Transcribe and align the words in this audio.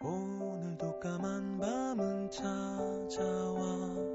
오늘도 0.00 1.00
까만 1.00 1.58
밤은 1.58 2.30
찾아와 2.30 4.05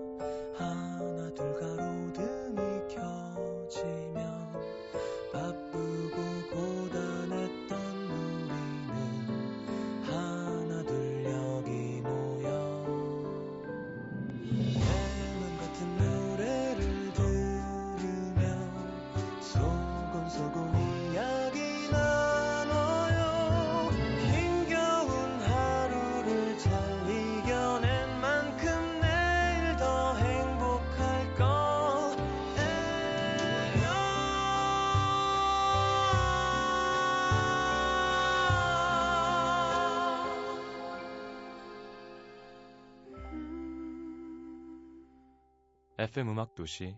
FM 46.12 46.28
음악 46.28 46.56
도시 46.56 46.98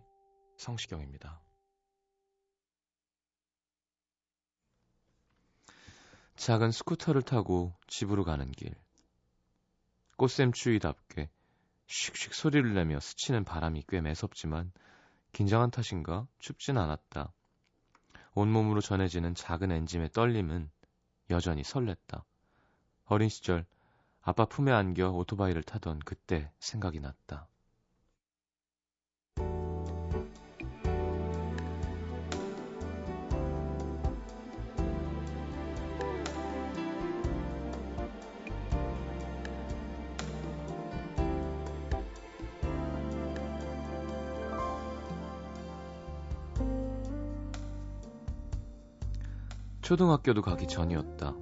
성시경입니다. 0.58 1.40
작은 6.36 6.72
스쿠터를 6.72 7.22
타고 7.22 7.76
집으로 7.86 8.24
가는 8.24 8.52
길. 8.52 8.74
꽃샘추위답게 10.18 11.30
슉슉 11.88 12.34
소리를 12.34 12.74
내며 12.74 13.00
스치는 13.00 13.44
바람이 13.44 13.84
꽤 13.88 14.02
매섭지만 14.02 14.72
긴장한 15.32 15.70
탓인가 15.70 16.28
춥진 16.40 16.80
않았다. 16.80 17.32
온몸으로 18.34 18.82
전해지는 18.82 19.36
작은 19.36 19.72
엔짐의 19.72 20.10
떨림은 20.10 20.72
여전히 21.30 21.62
설렜다. 21.62 22.24
어린 23.06 23.30
시절 23.30 23.68
아빠 24.24 24.46
품에 24.46 24.72
안겨 24.72 25.12
오토바이를 25.12 25.62
타던 25.62 26.00
그때 26.00 26.52
생각이 26.58 27.00
났다. 27.00 27.48
초등학교도 49.84 50.42
가기 50.42 50.68
전이었다. 50.68 51.36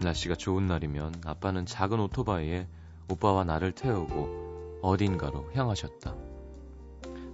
날씨가 0.00 0.34
좋은 0.36 0.66
날이면 0.66 1.16
아빠는 1.26 1.66
작은 1.66 2.00
오토바이에 2.00 2.66
오빠와 3.10 3.44
나를 3.44 3.72
태우고 3.72 4.80
어딘가로 4.80 5.50
향하셨다. 5.54 6.16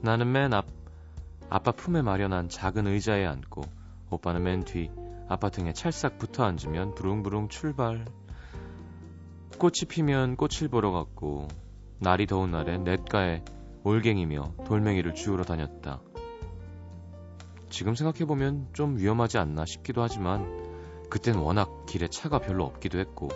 나는 0.02 0.32
맨 0.32 0.52
앞, 0.52 0.66
아빠 1.48 1.70
품에 1.70 2.02
마련한 2.02 2.48
작은 2.48 2.88
의자에 2.88 3.26
앉고 3.26 3.62
오빠는 4.10 4.42
맨 4.42 4.64
뒤 4.64 4.90
아빠 5.28 5.50
등에 5.50 5.72
찰싹 5.72 6.18
붙어 6.18 6.44
앉으면 6.44 6.96
부릉부릉 6.96 7.48
출발. 7.48 8.04
꽃이 9.58 9.86
피면 9.88 10.34
꽃을 10.34 10.68
보러 10.68 10.90
갔고 10.90 11.46
날이 12.00 12.26
더운 12.26 12.50
날엔 12.50 12.82
냇가에 12.82 13.44
올갱이며 13.84 14.54
돌멩이를 14.66 15.14
주우러 15.14 15.44
다녔다. 15.44 16.00
지금 17.70 17.94
생각해보면 17.94 18.68
좀 18.72 18.96
위험하지 18.96 19.38
않나 19.38 19.64
싶기도 19.64 20.02
하지만 20.02 20.46
그땐 21.10 21.36
워낙 21.36 21.86
길에 21.86 22.08
차가 22.08 22.38
별로 22.38 22.64
없기도 22.64 22.98
했고 22.98 23.28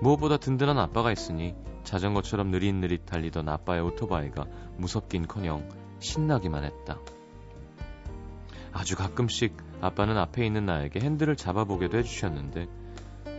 무엇보다 0.00 0.36
든든한 0.36 0.78
아빠가 0.78 1.12
있으니 1.12 1.54
자전거처럼 1.84 2.50
느릿느릿 2.50 3.06
달리던 3.06 3.48
아빠의 3.48 3.82
오토바이가 3.82 4.46
무섭긴커녕 4.76 5.68
신나기만 6.00 6.64
했다. 6.64 6.98
아주 8.72 8.96
가끔씩 8.96 9.56
아빠는 9.80 10.16
앞에 10.16 10.44
있는 10.44 10.66
나에게 10.66 11.00
핸들을 11.00 11.34
잡아보게도 11.36 11.98
해주셨는데 11.98 12.68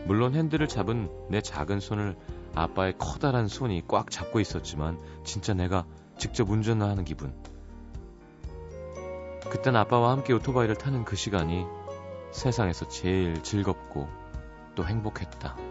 물론 0.06 0.36
핸들을 0.36 0.68
잡은 0.68 1.09
내 1.30 1.41
작은 1.41 1.80
손을 1.80 2.18
아빠의 2.56 2.96
커다란 2.97 3.47
손이 3.47 3.84
꽉 3.88 4.09
잡고 4.09 4.40
있었지만 4.40 5.00
진짜 5.24 5.53
내가 5.53 5.86
직접 6.18 6.50
운전을 6.50 6.88
하는 6.88 7.06
기분 7.06 7.34
그땐 9.50 9.76
아빠와 9.76 10.12
함께 10.12 10.34
오토바이를 10.34 10.76
타는 10.76 11.06
그 11.06 11.16
시간이 11.16 11.66
세상에서 12.32 12.88
제일 12.88 13.42
즐겁고 13.42 14.08
또 14.76 14.86
행복했다. 14.86 15.69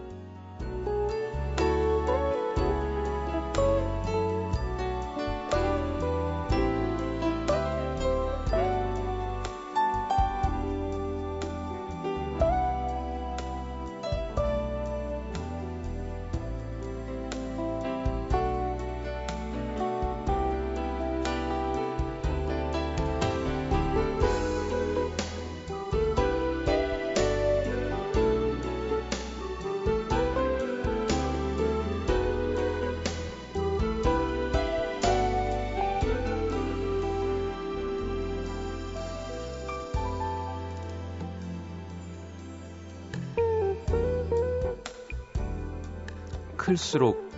클수록 46.68 47.30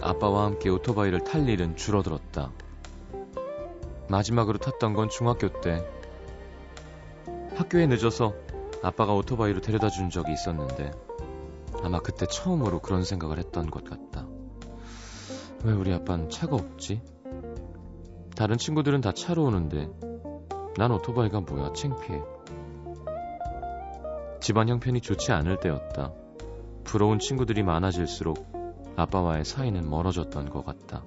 아빠와 0.00 0.44
함께 0.44 0.68
오토바이를 0.68 1.24
탈 1.24 1.48
일은 1.48 1.74
줄어들었다. 1.74 2.52
마지막으로 4.08 4.58
탔던 4.58 4.94
건 4.94 5.08
중학교 5.08 5.48
때. 5.60 5.84
학교에 7.56 7.88
늦어서 7.88 8.34
아빠가 8.84 9.14
오토바이로 9.14 9.60
데려다 9.60 9.88
준 9.88 10.10
적이 10.10 10.32
있었는데 10.34 10.92
아마 11.82 11.98
그때 11.98 12.26
처음으로 12.26 12.78
그런 12.78 13.02
생각을 13.02 13.38
했던 13.38 13.68
것 13.68 13.82
같다. 13.82 14.28
왜 15.64 15.72
우리 15.72 15.92
아빠는 15.92 16.30
차가 16.30 16.54
없지? 16.54 17.02
다른 18.36 18.58
친구들은 18.58 19.00
다 19.00 19.10
차로 19.10 19.42
오는데 19.42 19.90
난 20.76 20.92
오토바이가 20.92 21.40
뭐야 21.40 21.72
창피해. 21.72 22.22
집안 24.38 24.68
형편이 24.68 25.00
좋지 25.00 25.32
않을 25.32 25.58
때였다. 25.58 26.12
부러운 26.84 27.18
친구들이 27.18 27.64
많아질수록 27.64 28.57
아빠와의 28.98 29.44
사이는 29.44 29.88
멀어졌던 29.88 30.50
것 30.50 30.64
같다. 30.64 31.04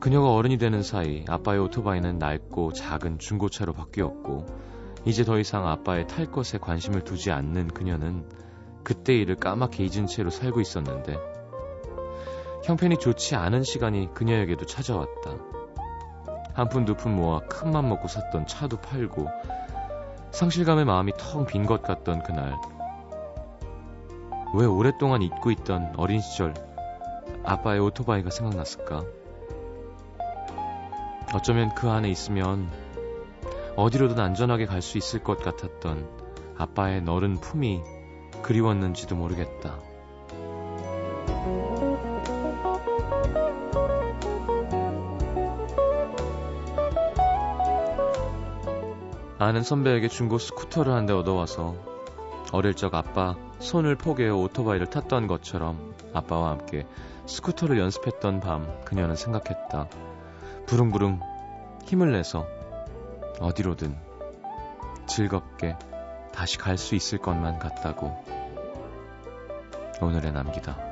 그녀가 0.00 0.32
어른이 0.32 0.58
되는 0.58 0.82
사이 0.82 1.24
아빠의 1.28 1.60
오토바이는 1.60 2.18
낡고 2.18 2.72
작은 2.72 3.18
중고차로 3.18 3.72
바뀌었고 3.72 4.46
이제 5.04 5.24
더 5.24 5.38
이상 5.38 5.66
아빠의 5.68 6.06
탈 6.06 6.26
것에 6.26 6.58
관심을 6.58 7.04
두지 7.04 7.30
않는 7.30 7.68
그녀는 7.68 8.28
그때 8.84 9.14
일을 9.14 9.36
까맣게 9.36 9.84
잊은 9.84 10.06
채로 10.06 10.30
살고 10.30 10.60
있었는데 10.60 11.16
형편이 12.64 12.98
좋지 12.98 13.34
않은 13.36 13.62
시간이 13.62 14.12
그녀에게도 14.14 14.66
찾아왔다. 14.66 15.30
한 16.54 16.68
푼 16.68 16.84
두 16.84 16.94
푼 16.96 17.14
모아 17.14 17.38
큰맘 17.40 17.88
먹고 17.88 18.08
샀던 18.08 18.46
차도 18.46 18.78
팔고 18.80 19.28
상실감에 20.32 20.84
마음이 20.84 21.12
텅 21.16 21.46
빈 21.46 21.66
것 21.66 21.82
같던 21.82 22.22
그날 22.24 22.56
왜 24.54 24.64
오랫동안 24.64 25.22
잊고 25.22 25.50
있던 25.50 25.92
어린 25.96 26.20
시절 26.20 26.54
아빠의 27.44 27.80
오토바이가 27.80 28.30
생각났을까? 28.30 29.04
어쩌면 31.34 31.74
그 31.74 31.90
안에 31.90 32.08
있으면 32.08 32.70
어디로든 33.76 34.18
안전하게 34.18 34.66
갈 34.66 34.80
수 34.80 34.96
있을 34.98 35.22
것 35.22 35.42
같았던 35.42 36.08
아빠의 36.56 37.02
너른 37.02 37.36
품이 37.40 37.80
그리웠는지도 38.42 39.14
모르겠다. 39.14 39.78
아는 49.38 49.62
선배에게 49.62 50.08
중고 50.08 50.38
스쿠터를 50.38 50.92
한 50.92 51.06
대 51.06 51.12
얻어와서 51.12 51.74
어릴 52.52 52.74
적 52.74 52.94
아빠 52.94 53.36
손을 53.58 53.96
포개어 53.96 54.36
오토바이를 54.36 54.88
탔던 54.88 55.26
것처럼 55.26 55.94
아빠와 56.14 56.50
함께 56.50 56.86
스쿠터를 57.26 57.78
연습했던 57.78 58.40
밤 58.40 58.84
그녀는 58.84 59.16
생각했다. 59.16 59.88
부릉부릉 60.66 61.20
힘을 61.84 62.12
내서 62.12 62.46
어디로든 63.40 63.96
즐겁게 65.06 65.76
다시 66.32 66.58
갈 66.58 66.78
수 66.78 66.94
있을 66.94 67.18
것만 67.18 67.58
같다고 67.58 68.24
오늘에 70.00 70.32
남기다. 70.32 70.87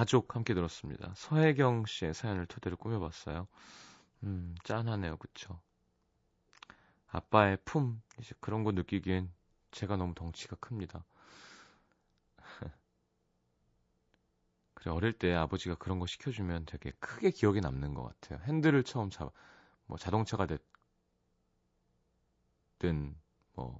가족 0.00 0.34
함께 0.34 0.54
들었습니다. 0.54 1.12
서혜경 1.14 1.84
씨의 1.84 2.14
사연을 2.14 2.46
토대로 2.46 2.78
꾸며봤어요. 2.78 3.46
음, 4.22 4.54
짠하네요. 4.64 5.18
그쵸? 5.18 5.60
아빠의 7.08 7.58
품, 7.66 8.00
이제 8.18 8.34
그런 8.40 8.64
거 8.64 8.72
느끼기엔 8.72 9.30
제가 9.72 9.98
너무 9.98 10.14
덩치가 10.14 10.56
큽니다. 10.56 11.04
그래, 14.72 14.90
어릴 14.90 15.12
때 15.12 15.34
아버지가 15.34 15.74
그런 15.74 15.98
거 15.98 16.06
시켜주면 16.06 16.64
되게 16.64 16.92
크게 16.92 17.30
기억에 17.30 17.60
남는 17.60 17.92
것 17.92 18.02
같아요. 18.04 18.40
핸들을 18.46 18.82
처음 18.84 19.10
잡, 19.10 19.34
뭐 19.84 19.98
자동차가 19.98 20.46
됐든, 22.78 23.14
뭐, 23.52 23.78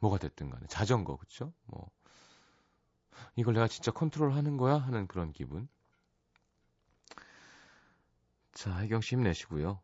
뭐가 0.00 0.18
됐든 0.18 0.50
간에. 0.50 0.66
자전거, 0.66 1.14
그쵸? 1.14 1.52
뭐, 1.66 1.88
이걸 3.36 3.54
내가 3.54 3.68
진짜 3.68 3.90
컨트롤 3.90 4.32
하는 4.32 4.56
거야? 4.56 4.76
하는 4.76 5.06
그런 5.06 5.32
기분. 5.32 5.68
자, 8.52 8.76
혜경 8.78 9.00
씨 9.00 9.14
힘내시고요. 9.16 9.80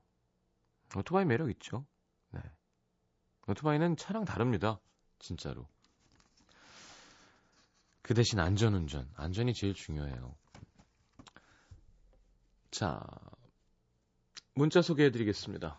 오토바이 0.96 1.24
매력 1.24 1.50
있죠? 1.50 1.86
네. 2.30 2.40
오토바이는 3.46 3.96
차랑 3.96 4.24
다릅니다. 4.24 4.78
진짜로. 5.18 5.66
그 8.02 8.14
대신 8.14 8.40
안전운전. 8.40 9.10
안전이 9.16 9.54
제일 9.54 9.74
중요해요. 9.74 10.34
자, 12.70 13.00
문자 14.54 14.82
소개해드리겠습니다. 14.82 15.78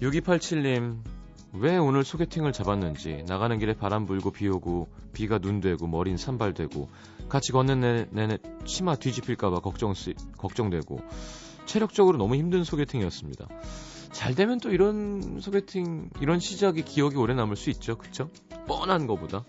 (6287님) 0.00 0.98
왜 1.54 1.76
오늘 1.76 2.02
소개팅을 2.02 2.52
잡았는지 2.52 3.24
나가는 3.28 3.58
길에 3.58 3.74
바람 3.74 4.06
불고 4.06 4.30
비 4.30 4.48
오고 4.48 4.88
비가 5.12 5.38
눈 5.38 5.60
되고 5.60 5.86
머린 5.86 6.16
산발되고 6.16 6.88
같이 7.28 7.52
걷는 7.52 7.80
내, 7.80 8.06
내내 8.10 8.38
치마 8.64 8.96
뒤집힐까봐 8.96 9.60
걱정 9.60 9.94
걱정되고 10.38 11.00
체력적으로 11.66 12.18
너무 12.18 12.36
힘든 12.36 12.64
소개팅이었습니다. 12.64 13.48
잘 14.12 14.34
되면 14.34 14.58
또 14.60 14.70
이런 14.70 15.40
소개팅 15.40 16.10
이런 16.20 16.40
시작이 16.40 16.82
기억이 16.82 17.16
오래 17.16 17.34
남을 17.34 17.56
수 17.56 17.70
있죠, 17.70 17.96
그쵸? 17.96 18.28
뻔한 18.66 19.06
거보다. 19.06 19.44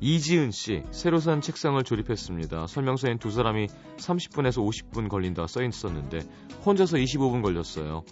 이지은 0.00 0.50
씨, 0.52 0.82
새로 0.92 1.18
산 1.18 1.40
책상을 1.40 1.82
조립했습니다. 1.82 2.66
설명서엔 2.68 3.18
두 3.18 3.30
사람이 3.30 3.66
30분에서 3.96 4.64
50분 4.64 5.08
걸린다 5.08 5.46
써 5.46 5.62
있었는데 5.62 6.20
혼자서 6.64 6.96
25분 6.98 7.42
걸렸어요. 7.42 8.04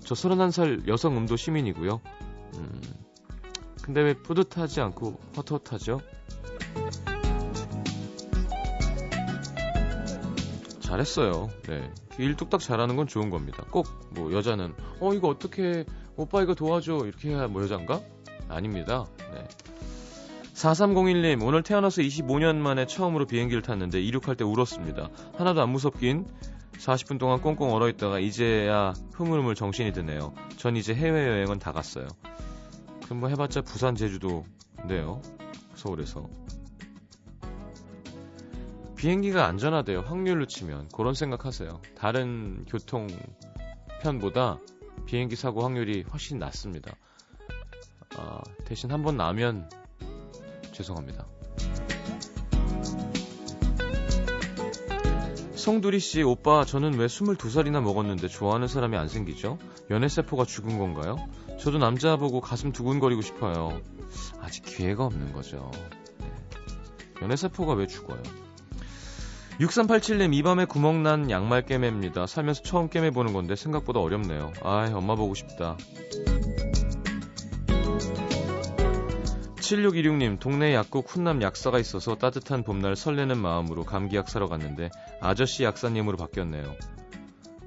저 0.00 0.14
31살 0.14 0.88
여성 0.88 1.16
음도 1.18 1.36
시민이고요. 1.36 2.00
음, 2.56 2.80
근데 3.82 4.00
왜 4.00 4.14
뿌듯하지 4.14 4.80
않고 4.80 5.20
헛헛하죠? 5.36 6.00
잘했어요. 10.80 11.50
네. 11.68 11.92
일 12.18 12.34
뚝딱 12.36 12.60
잘하는 12.60 12.96
건 12.96 13.06
좋은 13.06 13.28
겁니다. 13.30 13.64
꼭 13.70 13.86
뭐 14.10 14.32
여자는 14.32 14.74
어 15.00 15.12
이거 15.12 15.28
어떻게 15.28 15.84
오빠 16.16 16.42
이거 16.42 16.54
도와줘 16.54 17.02
이렇게 17.04 17.30
해야 17.30 17.46
뭐 17.46 17.62
여잔가? 17.62 18.00
아닙니다. 18.48 19.04
네. 19.32 19.46
4301님 20.58 21.44
오늘 21.44 21.62
태어나서 21.62 22.02
25년 22.02 22.56
만에 22.56 22.84
처음으로 22.84 23.26
비행기를 23.26 23.62
탔는데 23.62 24.00
이륙할 24.02 24.34
때 24.34 24.42
울었습니다. 24.42 25.08
하나도 25.36 25.62
안 25.62 25.70
무섭긴 25.70 26.26
40분 26.72 27.20
동안 27.20 27.40
꽁꽁 27.40 27.72
얼어 27.72 27.88
있다가 27.88 28.18
이제야 28.18 28.92
흐물흐물 29.14 29.54
정신이 29.54 29.92
드네요. 29.92 30.34
전 30.56 30.76
이제 30.76 30.94
해외여행은 30.94 31.60
다 31.60 31.70
갔어요. 31.70 32.08
그럼 33.04 33.20
뭐 33.20 33.28
해봤자 33.28 33.62
부산 33.62 33.94
제주도인데요. 33.94 35.22
서울에서. 35.76 36.28
비행기가 38.96 39.46
안전하대요. 39.46 40.00
확률로 40.00 40.46
치면. 40.46 40.88
그런 40.88 41.14
생각하세요. 41.14 41.80
다른 41.96 42.64
교통편보다 42.64 44.58
비행기 45.06 45.36
사고 45.36 45.62
확률이 45.62 46.02
훨씬 46.02 46.40
낮습니다. 46.40 46.96
아, 48.16 48.40
대신 48.64 48.90
한 48.90 49.02
번 49.04 49.16
나면 49.16 49.68
죄송합니다. 50.78 51.26
송두리 55.56 55.98
씨, 55.98 56.22
오빠, 56.22 56.64
저는 56.64 56.94
왜 56.94 57.06
22살이나 57.06 57.82
먹었는데 57.82 58.28
좋아하는 58.28 58.68
사람이 58.68 58.96
안 58.96 59.08
생기죠? 59.08 59.58
연애세포가 59.90 60.44
죽은 60.44 60.78
건가요? 60.78 61.16
저도 61.58 61.78
남자 61.78 62.16
보고 62.16 62.40
가슴 62.40 62.72
두근거리고 62.72 63.22
싶어요. 63.22 63.80
아직 64.40 64.64
기회가 64.64 65.04
없는 65.04 65.32
거죠. 65.32 65.70
네. 66.20 66.32
연애세포가 67.22 67.74
왜 67.74 67.88
죽어요? 67.88 68.22
6387님, 69.60 70.32
이 70.32 70.42
밤에 70.44 70.64
구멍난 70.64 71.28
양말 71.28 71.66
깨매입니다. 71.66 72.28
살면서 72.28 72.62
처음 72.62 72.88
깨매보는 72.88 73.32
건데 73.32 73.56
생각보다 73.56 73.98
어렵네요. 73.98 74.52
아이, 74.62 74.92
엄마 74.92 75.16
보고 75.16 75.34
싶다. 75.34 75.76
7616님, 79.68 80.40
동네 80.40 80.72
약국 80.72 81.10
훈남 81.10 81.42
약사가 81.42 81.78
있어서 81.78 82.14
따뜻한 82.14 82.62
봄날 82.62 82.96
설레는 82.96 83.36
마음으로 83.36 83.84
감기약 83.84 84.30
사러 84.30 84.48
갔는데 84.48 84.88
아저씨 85.20 85.62
약사님으로 85.62 86.16
바뀌었네요. 86.16 86.74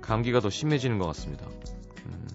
감기가 0.01 0.39
더 0.39 0.49
심해지는 0.49 0.97
것 0.97 1.05
같습니다. 1.07 1.45
음... 2.07 2.27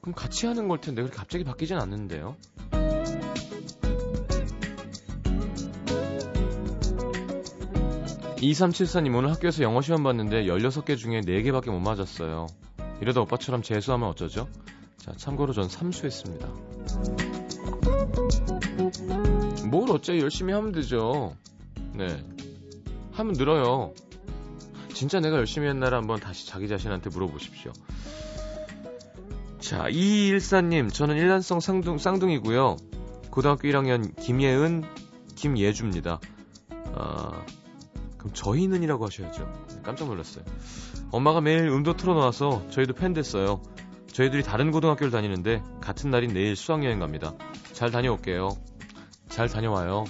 그럼 0.00 0.14
같이 0.14 0.46
하는 0.46 0.68
걸 0.68 0.80
텐데 0.80 1.02
그렇게 1.02 1.14
갑자기 1.18 1.44
바뀌진 1.44 1.76
않는데요. 1.76 2.34
2374님 8.36 9.14
오늘 9.14 9.30
학교에서 9.30 9.62
영어 9.62 9.82
시험 9.82 10.02
봤는데 10.02 10.44
16개 10.44 10.96
중에 10.96 11.20
4개밖에 11.20 11.70
못 11.70 11.78
맞았어요. 11.80 12.46
이러다 13.02 13.20
오빠처럼 13.20 13.60
재수하면 13.60 14.08
어쩌죠? 14.08 14.48
자, 15.02 15.12
참고로 15.16 15.52
전 15.52 15.68
삼수했습니다. 15.68 16.46
뭘 19.68 19.90
어째 19.90 20.16
열심히 20.20 20.52
하면 20.52 20.70
되죠. 20.70 21.34
네. 21.92 22.24
하면 23.10 23.32
늘어요. 23.32 23.94
진짜 24.94 25.18
내가 25.18 25.38
열심히 25.38 25.66
했나를 25.66 25.98
한번 25.98 26.20
다시 26.20 26.46
자기 26.46 26.68
자신한테 26.68 27.10
물어보십시오. 27.10 27.72
자, 29.58 29.88
2214님, 29.88 30.92
저는 30.94 31.16
일란성 31.16 31.58
쌍둥, 31.58 31.98
쌍둥이고요. 31.98 32.76
고등학교 33.32 33.66
1학년 33.66 34.14
김예은, 34.20 34.84
김예주입니다. 35.34 36.20
아, 36.94 37.44
그럼 38.18 38.32
저희는이라고 38.34 39.06
하셔야죠. 39.06 39.52
깜짝 39.82 40.06
놀랐어요. 40.06 40.44
엄마가 41.10 41.40
매일 41.40 41.66
음도 41.66 41.96
틀어놓아서 41.96 42.68
저희도 42.70 42.94
팬 42.94 43.12
됐어요. 43.12 43.62
저희들이 44.12 44.42
다른 44.42 44.70
고등학교를 44.70 45.10
다니는데 45.10 45.62
같은 45.80 46.10
날인 46.10 46.34
내일 46.34 46.54
수학여행 46.54 46.98
갑니다. 46.98 47.34
잘 47.72 47.90
다녀올게요. 47.90 48.50
잘 49.28 49.48
다녀와요. 49.48 50.04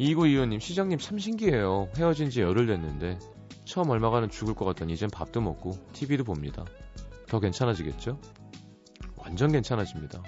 2925님, 0.00 0.60
시장님 0.60 0.98
참 0.98 1.18
신기해요. 1.18 1.88
헤어진 1.96 2.30
지 2.30 2.40
열흘 2.40 2.66
됐는데 2.66 3.18
처음 3.64 3.90
얼마간은 3.90 4.28
죽을 4.30 4.54
것 4.54 4.64
같더니 4.64 4.94
이젠 4.94 5.08
밥도 5.08 5.40
먹고 5.40 5.78
TV도 5.92 6.24
봅니다. 6.24 6.64
더 7.28 7.38
괜찮아지겠죠? 7.38 8.20
완전 9.16 9.52
괜찮아집니다. 9.52 10.20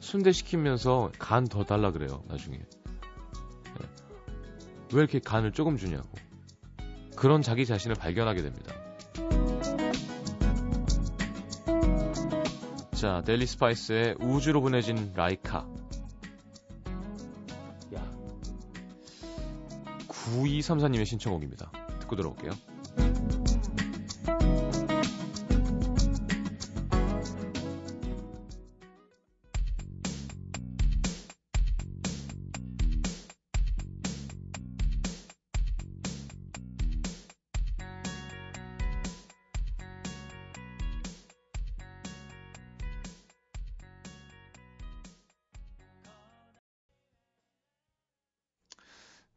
순대 0.00 0.32
시키면서 0.32 1.10
간 1.18 1.46
더 1.46 1.64
달라 1.64 1.90
그래요, 1.90 2.22
나중에. 2.28 2.58
네. 2.58 3.86
왜 4.92 4.98
이렇게 5.00 5.18
간을 5.18 5.52
조금 5.52 5.78
주냐고. 5.78 6.06
그런 7.24 7.40
자기 7.40 7.64
자신을 7.64 7.96
발견하게 7.96 8.42
됩니다. 8.42 8.74
자, 12.92 13.22
델리 13.24 13.46
스파이스의 13.46 14.16
우주로 14.20 14.60
보내진 14.60 15.10
라이카. 15.16 15.66
야. 17.94 18.10
9234님의 20.06 21.06
신청곡입니다. 21.06 21.72
듣고 22.00 22.14
들어올게요. 22.14 22.73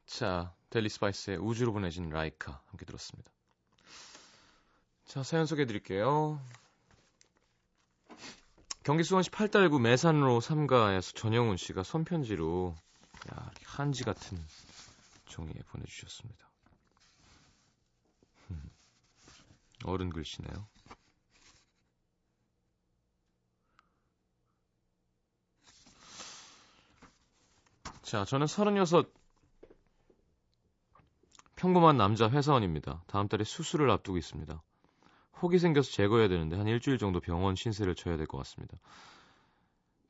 자, 0.07 0.53
델리 0.69 0.89
스파이스의 0.89 1.37
우주로 1.37 1.73
보내진 1.73 2.09
라이카 2.09 2.61
함께 2.67 2.85
들었습니다. 2.85 3.29
자, 5.05 5.21
사연 5.21 5.45
소개해 5.45 5.67
드릴게요. 5.67 6.41
경기 8.83 9.03
수원시 9.03 9.29
팔달구 9.29 9.81
매산로 9.81 10.39
3가에서 10.39 11.13
전영훈 11.13 11.57
씨가 11.57 11.83
손편지로 11.83 12.73
야, 13.31 13.51
한지 13.65 14.05
같은 14.05 14.37
종이에 15.25 15.61
보내주셨습니다. 15.67 16.47
어른 19.83 20.09
글씨네요. 20.09 20.67
자, 28.03 28.23
저는 28.23 28.47
36 28.47 29.16
평범한 31.57 31.97
남자 31.97 32.29
회사원입니다. 32.29 33.03
다음 33.07 33.27
달에 33.27 33.43
수술을 33.43 33.89
앞두고 33.89 34.17
있습니다. 34.17 34.61
혹이 35.41 35.57
생겨서 35.59 35.91
제거해야 35.91 36.27
되는데 36.27 36.55
한 36.55 36.67
일주일 36.67 36.99
정도 36.99 37.19
병원 37.19 37.55
신세를 37.55 37.95
져야 37.95 38.15
될 38.15 38.27
것 38.27 38.37
같습니다. 38.37 38.77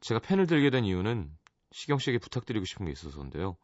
제가 0.02 0.20
펜을 0.20 0.46
들게 0.46 0.70
된 0.70 0.84
이유는 0.84 1.32
시경 1.72 2.00
씨에게 2.00 2.20
부탁드리고 2.20 2.66
싶은 2.66 2.86
게 2.86 2.92
있어서인데요. 2.92 3.56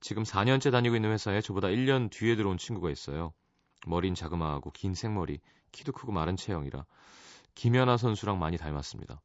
지금 0.00 0.22
4년째 0.22 0.72
다니고 0.72 0.96
있는 0.96 1.12
회사에 1.12 1.40
저보다 1.42 1.68
1년 1.68 2.10
뒤에 2.10 2.34
들어온 2.34 2.56
친구가 2.56 2.90
있어요. 2.90 3.32
머린 3.86 4.14
자그마하고 4.14 4.70
긴 4.70 4.94
생머리, 4.94 5.40
키도 5.70 5.92
크고 5.92 6.12
마른 6.12 6.36
체형이라 6.36 6.84
김연아 7.54 7.98
선수랑 7.98 8.38
많이 8.38 8.56
닮았습니다. 8.56 9.20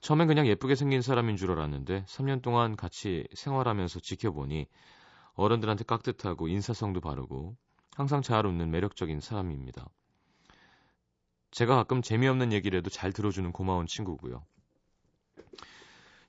처음엔 0.00 0.28
그냥 0.28 0.46
예쁘게 0.46 0.74
생긴 0.76 1.02
사람인 1.02 1.36
줄 1.36 1.50
알았는데 1.50 2.04
3년 2.06 2.42
동안 2.42 2.74
같이 2.74 3.26
생활하면서 3.34 4.00
지켜보니 4.00 4.66
어른들한테 5.34 5.84
깍듯하고 5.84 6.48
인사성도 6.48 7.00
바르고 7.00 7.56
항상 7.94 8.22
잘 8.22 8.46
웃는 8.46 8.70
매력적인 8.70 9.20
사람입니다. 9.20 9.88
제가 11.50 11.76
가끔 11.76 12.02
재미없는 12.02 12.52
얘기를 12.52 12.78
해도 12.78 12.90
잘 12.90 13.12
들어주는 13.12 13.52
고마운 13.52 13.86
친구고요. 13.86 14.44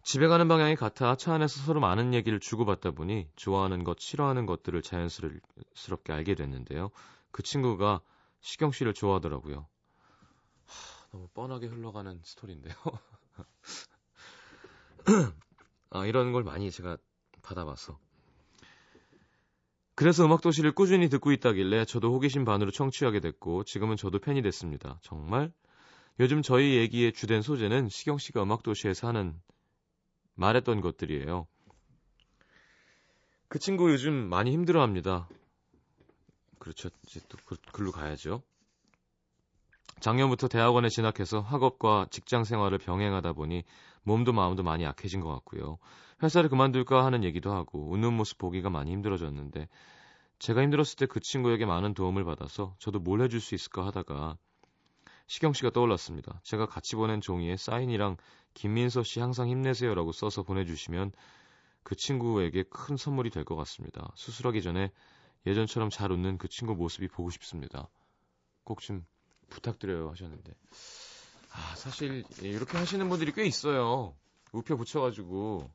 집에 0.03 0.27
가는 0.27 0.47
방향이 0.47 0.75
같아 0.75 1.15
차 1.15 1.33
안에서 1.33 1.61
서로 1.61 1.79
많은 1.79 2.13
얘기를 2.13 2.39
주고받다 2.39 2.91
보니 2.91 3.27
좋아하는 3.35 3.83
것, 3.83 3.99
싫어하는 3.99 4.45
것들을 4.45 4.83
자연스럽게 4.83 6.13
알게 6.13 6.35
됐는데요. 6.35 6.91
그 7.31 7.41
친구가 7.41 8.01
시경 8.39 8.71
씨를 8.71 8.93
좋아하더라고요. 8.93 9.67
하, 10.65 11.07
너무 11.11 11.27
뻔하게 11.33 11.65
흘러가는 11.65 12.21
스토리인데요. 12.23 12.75
아, 15.89 16.05
이런 16.05 16.31
걸 16.33 16.43
많이 16.43 16.69
제가 16.69 16.97
받아봐서. 17.41 17.97
그래서 19.95 20.25
음악도시를 20.25 20.73
꾸준히 20.73 21.07
듣고 21.07 21.31
있다길래 21.31 21.85
저도 21.85 22.13
호기심 22.13 22.43
반으로 22.43 22.71
청취하게 22.71 23.21
됐고 23.21 23.63
지금은 23.63 23.95
저도 23.95 24.19
팬이 24.19 24.41
됐습니다. 24.41 24.99
정말? 25.01 25.53
요즘 26.19 26.41
저희 26.41 26.75
얘기의 26.75 27.13
주된 27.13 27.41
소재는 27.41 27.89
시경 27.89 28.17
씨가 28.17 28.43
음악도시에서 28.43 29.07
하는 29.07 29.39
말했던 30.35 30.81
것들이에요. 30.81 31.47
그 33.47 33.59
친구 33.59 33.89
요즘 33.91 34.13
많이 34.13 34.51
힘들어합니다. 34.51 35.29
그렇죠. 36.59 36.89
이제 37.07 37.21
또 37.29 37.37
그, 37.45 37.55
글로 37.71 37.91
가야죠. 37.91 38.41
작년부터 40.01 40.49
대학원에 40.49 40.89
진학해서 40.89 41.39
학업과 41.39 42.07
직장 42.11 42.43
생활을 42.43 42.79
병행하다 42.79 43.33
보니 43.33 43.63
몸도 44.03 44.33
마음도 44.33 44.61
많이 44.61 44.83
약해진 44.83 45.21
것 45.21 45.29
같고요. 45.29 45.77
회사를 46.23 46.49
그만둘까 46.49 47.05
하는 47.05 47.23
얘기도 47.23 47.51
하고 47.53 47.89
웃는 47.91 48.13
모습 48.13 48.37
보기가 48.37 48.69
많이 48.69 48.91
힘들어졌는데 48.91 49.67
제가 50.39 50.61
힘들었을 50.63 50.97
때 50.97 51.05
그 51.07 51.19
친구에게 51.19 51.65
많은 51.65 51.93
도움을 51.93 52.23
받아서 52.25 52.75
저도 52.79 52.99
뭘 52.99 53.21
해줄 53.21 53.39
수 53.41 53.55
있을까 53.55 53.85
하다가 53.85 54.37
시경 55.27 55.53
씨가 55.53 55.71
떠올랐습니다. 55.71 56.39
제가 56.43 56.67
같이 56.67 56.95
보낸 56.95 57.19
종이에 57.21 57.57
사인이랑 57.57 58.17
김민서 58.53 59.03
씨 59.03 59.19
항상 59.19 59.49
힘내세요라고 59.49 60.11
써서 60.11 60.43
보내주시면 60.43 61.11
그 61.83 61.95
친구에게 61.95 62.63
큰 62.63 62.97
선물이 62.97 63.29
될 63.29 63.43
것 63.43 63.55
같습니다. 63.55 64.11
수술하기 64.15 64.61
전에 64.61 64.91
예전처럼 65.45 65.89
잘 65.89 66.11
웃는 66.11 66.37
그 66.37 66.47
친구 66.47 66.75
모습이 66.75 67.07
보고 67.07 67.29
싶습니다. 67.29 67.87
꼭 68.63 68.81
좀 68.81 69.05
부탁드려요 69.49 70.09
하셨는데 70.09 70.53
아 71.51 71.75
사실 71.75 72.23
이렇게 72.41 72.77
하시는 72.77 73.07
분들이 73.09 73.31
꽤 73.31 73.45
있어요. 73.45 74.15
우표 74.51 74.75
붙여가지고 74.77 75.69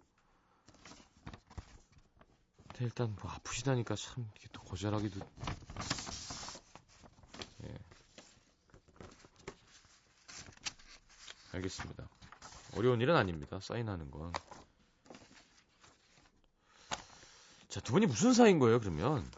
일단 2.81 3.15
뭐 3.21 3.31
아프시다니까 3.31 3.95
참 3.95 4.27
이게 4.37 4.49
또 4.53 4.63
거절하기도 4.63 5.21
예. 7.65 7.79
알겠습니다. 11.53 12.09
어려운 12.77 13.01
일은 13.01 13.17
아닙니다. 13.17 13.61
사인하는 13.61 14.11
건. 14.11 14.33
자, 17.69 17.81
두 17.81 17.93
분이 17.93 18.07
무슨 18.07 18.33
사이인 18.33 18.59
거예요, 18.59 18.81
그러면? 18.81 19.31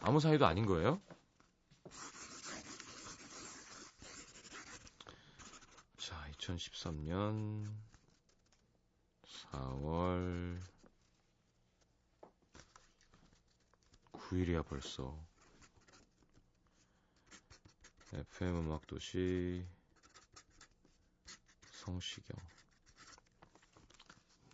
아무 0.00 0.20
사이도 0.20 0.44
아닌 0.46 0.66
거예요? 0.66 1.00
자, 5.96 6.26
2013년 6.32 7.72
4월 9.50 10.53
9일이야 14.34 14.66
벌써. 14.66 15.16
FM 18.12 18.66
음악도시 18.66 19.64
성시경 21.80 22.36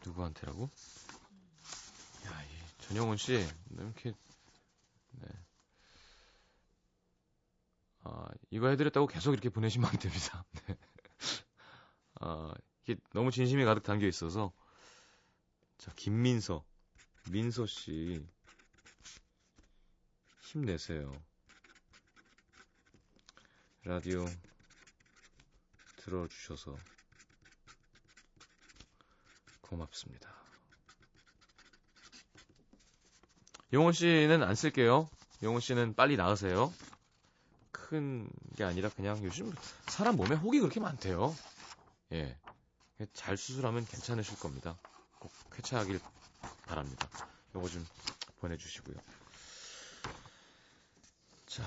누구한테라고? 0.05 0.65
야, 2.27 2.43
이 2.43 2.83
전영훈 2.83 3.17
씨 3.17 3.47
이렇게 3.71 4.13
네. 5.13 5.29
아, 8.03 8.29
이거 8.51 8.69
해드렸다고 8.69 9.07
계속 9.07 9.33
이렇게 9.33 9.49
보내시면 9.51 9.89
안 9.91 9.99
됩니다. 9.99 10.45
네. 10.67 10.77
아, 12.21 12.53
이게 12.83 13.01
너무 13.13 13.31
진심이 13.31 13.65
가득 13.65 13.83
담겨 13.83 14.07
있어서 14.07 14.53
자, 15.79 15.93
김민서 15.97 16.65
민서 17.31 17.67
씨 17.67 18.27
힘내세요. 20.52 21.12
라디오 23.85 24.26
들어주셔서 25.99 26.76
고맙습니다. 29.61 30.28
용호 33.73 33.92
씨는 33.92 34.42
안 34.42 34.57
쓸게요. 34.57 35.09
용호 35.45 35.61
씨는 35.61 35.95
빨리 35.95 36.16
나으세요. 36.16 36.73
큰 37.71 38.28
게 38.57 38.64
아니라 38.64 38.90
그냥 38.90 39.23
요즘 39.25 39.50
사람 39.87 40.16
몸에 40.16 40.35
혹이 40.35 40.61
그렇게 40.61 40.80
많대요. 40.80 41.35
예. 42.12 42.37
잘 43.14 43.37
수술하면 43.38 43.87
괜찮으실 43.87 44.38
겁니다. 44.38 44.78
꼭 45.19 45.33
쾌차하길 45.52 45.99
바랍니다. 46.66 47.09
요거 47.54 47.69
좀 47.69 47.87
보내주시고요. 48.40 48.97
자. 51.50 51.64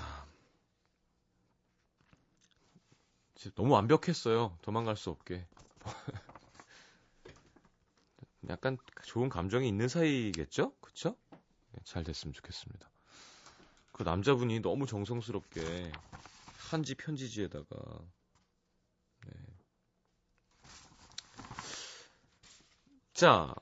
너무 3.54 3.74
완벽했어요. 3.74 4.56
도망갈 4.62 4.96
수 4.96 5.10
없게. 5.10 5.46
약간 8.48 8.78
좋은 9.02 9.28
감정이 9.28 9.68
있는 9.68 9.88
사이겠죠? 9.88 10.72
그쵸? 10.80 11.18
네, 11.72 11.80
잘 11.84 12.02
됐으면 12.02 12.32
좋겠습니다. 12.32 12.88
그 13.92 14.04
남자분이 14.04 14.60
너무 14.60 14.86
정성스럽게 14.86 15.92
한지 16.70 16.94
편지지에다가 16.94 17.66
네. 19.26 19.32
자 23.12 23.54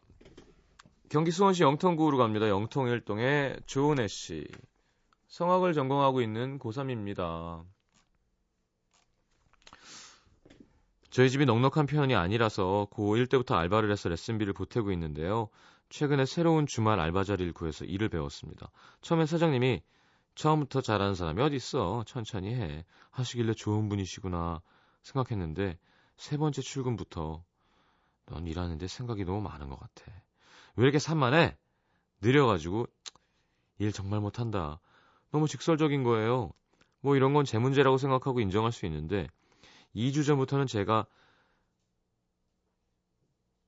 경기 1.08 1.32
수원시 1.32 1.64
영통구로 1.64 2.16
갑니다. 2.16 2.48
영통 2.48 2.86
일동의 2.86 3.60
조은혜 3.66 4.06
씨. 4.06 4.46
성악을 5.32 5.72
전공하고 5.72 6.20
있는 6.20 6.58
고3입니다. 6.58 7.64
저희 11.08 11.30
집이 11.30 11.46
넉넉한 11.46 11.86
편이 11.86 12.14
아니라서 12.14 12.86
고1 12.90 13.30
때부터 13.30 13.54
알바를 13.54 13.90
해서 13.90 14.10
레슨비를 14.10 14.52
보태고 14.52 14.92
있는데요. 14.92 15.48
최근에 15.88 16.26
새로운 16.26 16.66
주말 16.66 17.00
알바 17.00 17.24
자리를 17.24 17.50
구해서 17.54 17.86
일을 17.86 18.10
배웠습니다. 18.10 18.70
처음엔 19.00 19.24
사장님이 19.24 19.80
처음부터 20.34 20.82
잘하는 20.82 21.14
사람이 21.14 21.40
어디 21.40 21.56
있어? 21.56 22.04
천천히 22.06 22.54
해. 22.54 22.84
하시길래 23.10 23.54
좋은 23.54 23.88
분이시구나 23.88 24.60
생각했는데 25.00 25.78
세 26.16 26.36
번째 26.36 26.60
출근부터 26.60 27.42
넌 28.26 28.46
일하는데 28.46 28.86
생각이 28.86 29.24
너무 29.24 29.40
많은 29.40 29.70
것 29.70 29.80
같아. 29.80 30.12
왜 30.76 30.84
이렇게 30.84 30.98
산만해? 30.98 31.56
느려가지고 32.20 32.86
일 33.78 33.92
정말 33.92 34.20
못한다. 34.20 34.78
너무 35.32 35.48
직설적인 35.48 36.04
거예요. 36.04 36.52
뭐 37.00 37.16
이런 37.16 37.32
건 37.34 37.44
제 37.44 37.58
문제라고 37.58 37.98
생각하고 37.98 38.40
인정할 38.40 38.72
수 38.72 38.86
있는데 38.86 39.28
2주 39.94 40.24
전부터는 40.26 40.66
제가 40.66 41.06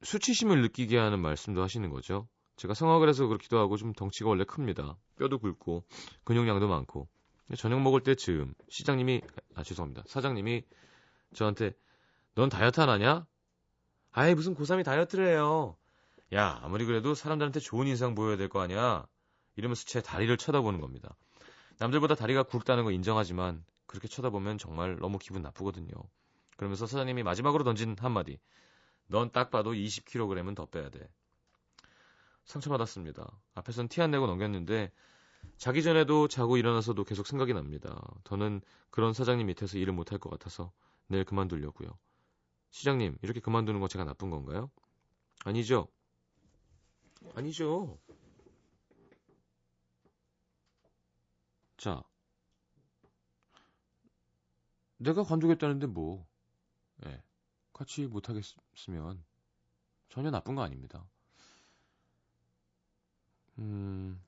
수치심을 0.02 0.62
느끼게 0.62 0.99
하는 0.99 1.21
말씀도 1.21 1.62
하시는 1.62 1.88
거죠. 1.90 2.28
제가 2.56 2.75
성악을 2.75 3.09
해서 3.09 3.26
그렇기도 3.26 3.59
하고 3.59 3.76
좀 3.76 3.92
덩치가 3.92 4.28
원래 4.28 4.44
큽니다. 4.44 4.97
뼈도 5.18 5.38
굵고 5.38 5.85
근육량도 6.25 6.68
많고 6.68 7.09
저녁 7.56 7.80
먹을 7.80 8.00
때 8.02 8.14
즈음 8.14 8.54
시장님이 8.68 9.23
아 9.54 9.62
죄송합니다. 9.62 10.04
사장님이 10.06 10.62
저한테 11.35 11.73
넌 12.35 12.49
다이어트 12.49 12.80
안 12.80 12.88
하냐? 12.90 13.26
아이 14.12 14.35
무슨 14.35 14.54
고3이 14.54 14.85
다이어트를 14.85 15.26
해요. 15.26 15.76
야 16.35 16.61
아무리 16.62 16.85
그래도 16.85 17.14
사람들한테 17.14 17.61
좋은 17.61 17.87
인상 17.87 18.14
보여야 18.14 18.37
될 18.37 18.49
거 18.49 18.61
아니야. 18.61 19.06
이러면서 19.56 19.85
제 19.85 20.00
다리를 20.02 20.37
쳐다보는 20.37 20.80
겁니다. 20.80 21.16
남들보다 21.78 22.14
다리가 22.14 22.45
굵다는 22.45 22.85
거 22.85 22.90
인정하지만 22.90 23.64
그렇게 23.87 24.09
쳐다보면 24.09 24.59
정말 24.59 24.97
너무 24.97 25.19
기분 25.19 25.43
나쁘거든요. 25.43 25.93
그러면서 26.57 26.87
사장님이 26.87 27.23
마지막으로 27.23 27.64
던진 27.64 27.97
한마디. 27.99 28.38
넌 29.07 29.31
딱 29.31 29.50
봐도 29.50 29.73
20kg은 29.73 30.54
더 30.54 30.66
빼야 30.66 30.88
돼. 30.90 31.09
상처받았습니다. 32.45 33.31
앞에선 33.54 33.88
티 33.88 34.00
안 34.00 34.11
내고 34.11 34.26
넘겼는데 34.26 34.93
자기 35.57 35.83
전에도 35.83 36.28
자고 36.28 36.57
일어나서도 36.57 37.04
계속 37.04 37.26
생각이 37.26 37.52
납니다. 37.54 38.00
저는 38.25 38.61
그런 38.90 39.12
사장님 39.12 39.47
밑에서 39.47 39.78
일을 39.78 39.93
못할 39.93 40.19
것 40.19 40.31
같아서 40.31 40.73
내일 41.07 41.25
그만두려고요. 41.25 41.88
시장님, 42.71 43.19
이렇게 43.23 43.40
그만두는 43.40 43.81
건 43.81 43.88
제가 43.88 44.04
나쁜 44.04 44.31
건가요? 44.31 44.71
아니죠. 45.45 45.88
아니죠. 47.35 47.99
자, 51.85 52.03
내가 54.97 55.23
관두겠다는데 55.23 55.87
뭐, 55.87 56.26
예, 57.05 57.23
같이 57.75 58.07
못하겠으면 58.07 59.23
전혀 60.09 60.31
나쁜 60.31 60.55
거 60.55 60.62
아닙니다. 60.62 61.07
음, 63.59 64.18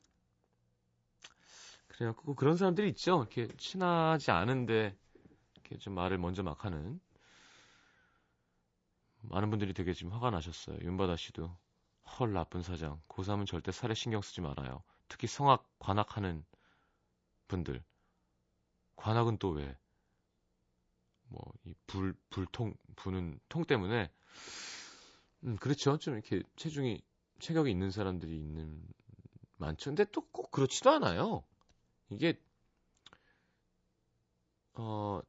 그래요. 1.89 2.15
그 2.17 2.35
그런 2.35 2.59
사람들이 2.59 2.91
있죠. 2.91 3.21
이렇게 3.21 3.49
친하지 3.57 4.33
않은데 4.33 4.95
이렇게 5.55 5.79
좀 5.79 5.95
말을 5.95 6.19
먼저 6.19 6.43
막 6.43 6.63
하는. 6.67 7.01
많은 9.23 9.49
분들이 9.49 9.73
되게 9.73 9.95
지금 9.95 10.13
화가 10.13 10.29
나셨어요. 10.29 10.77
윤바다 10.83 11.17
씨도 11.17 11.57
헐 12.19 12.35
나쁜 12.35 12.61
사장. 12.61 13.01
고3은 13.09 13.47
절대 13.47 13.73
살에 13.73 13.95
신경 13.95 14.21
쓰지 14.21 14.43
말아요. 14.43 14.83
특히 15.09 15.27
성악 15.27 15.67
관악하는 15.79 16.45
분들. 17.49 17.83
관악은 18.97 19.39
또 19.39 19.51
왜? 19.53 19.75
뭐 21.29 21.53
이 21.65 21.75
불 21.87 22.15
불통 22.31 22.75
부는 22.97 23.39
통 23.49 23.65
때문에 23.65 24.11
음 25.45 25.57
그렇죠. 25.57 25.99
좀 25.99 26.15
이렇게 26.15 26.43
체중이 26.57 27.01
체격이 27.41 27.71
있는 27.71 27.91
사람들이 27.91 28.37
있는 28.37 28.83
많죠. 29.59 29.91
근데 29.91 30.05
또 30.13 30.23
꼭 30.33 30.51
그렇지도 30.53 30.91
않아요. 30.91 31.45
이게 32.11 32.41
어 34.75 35.21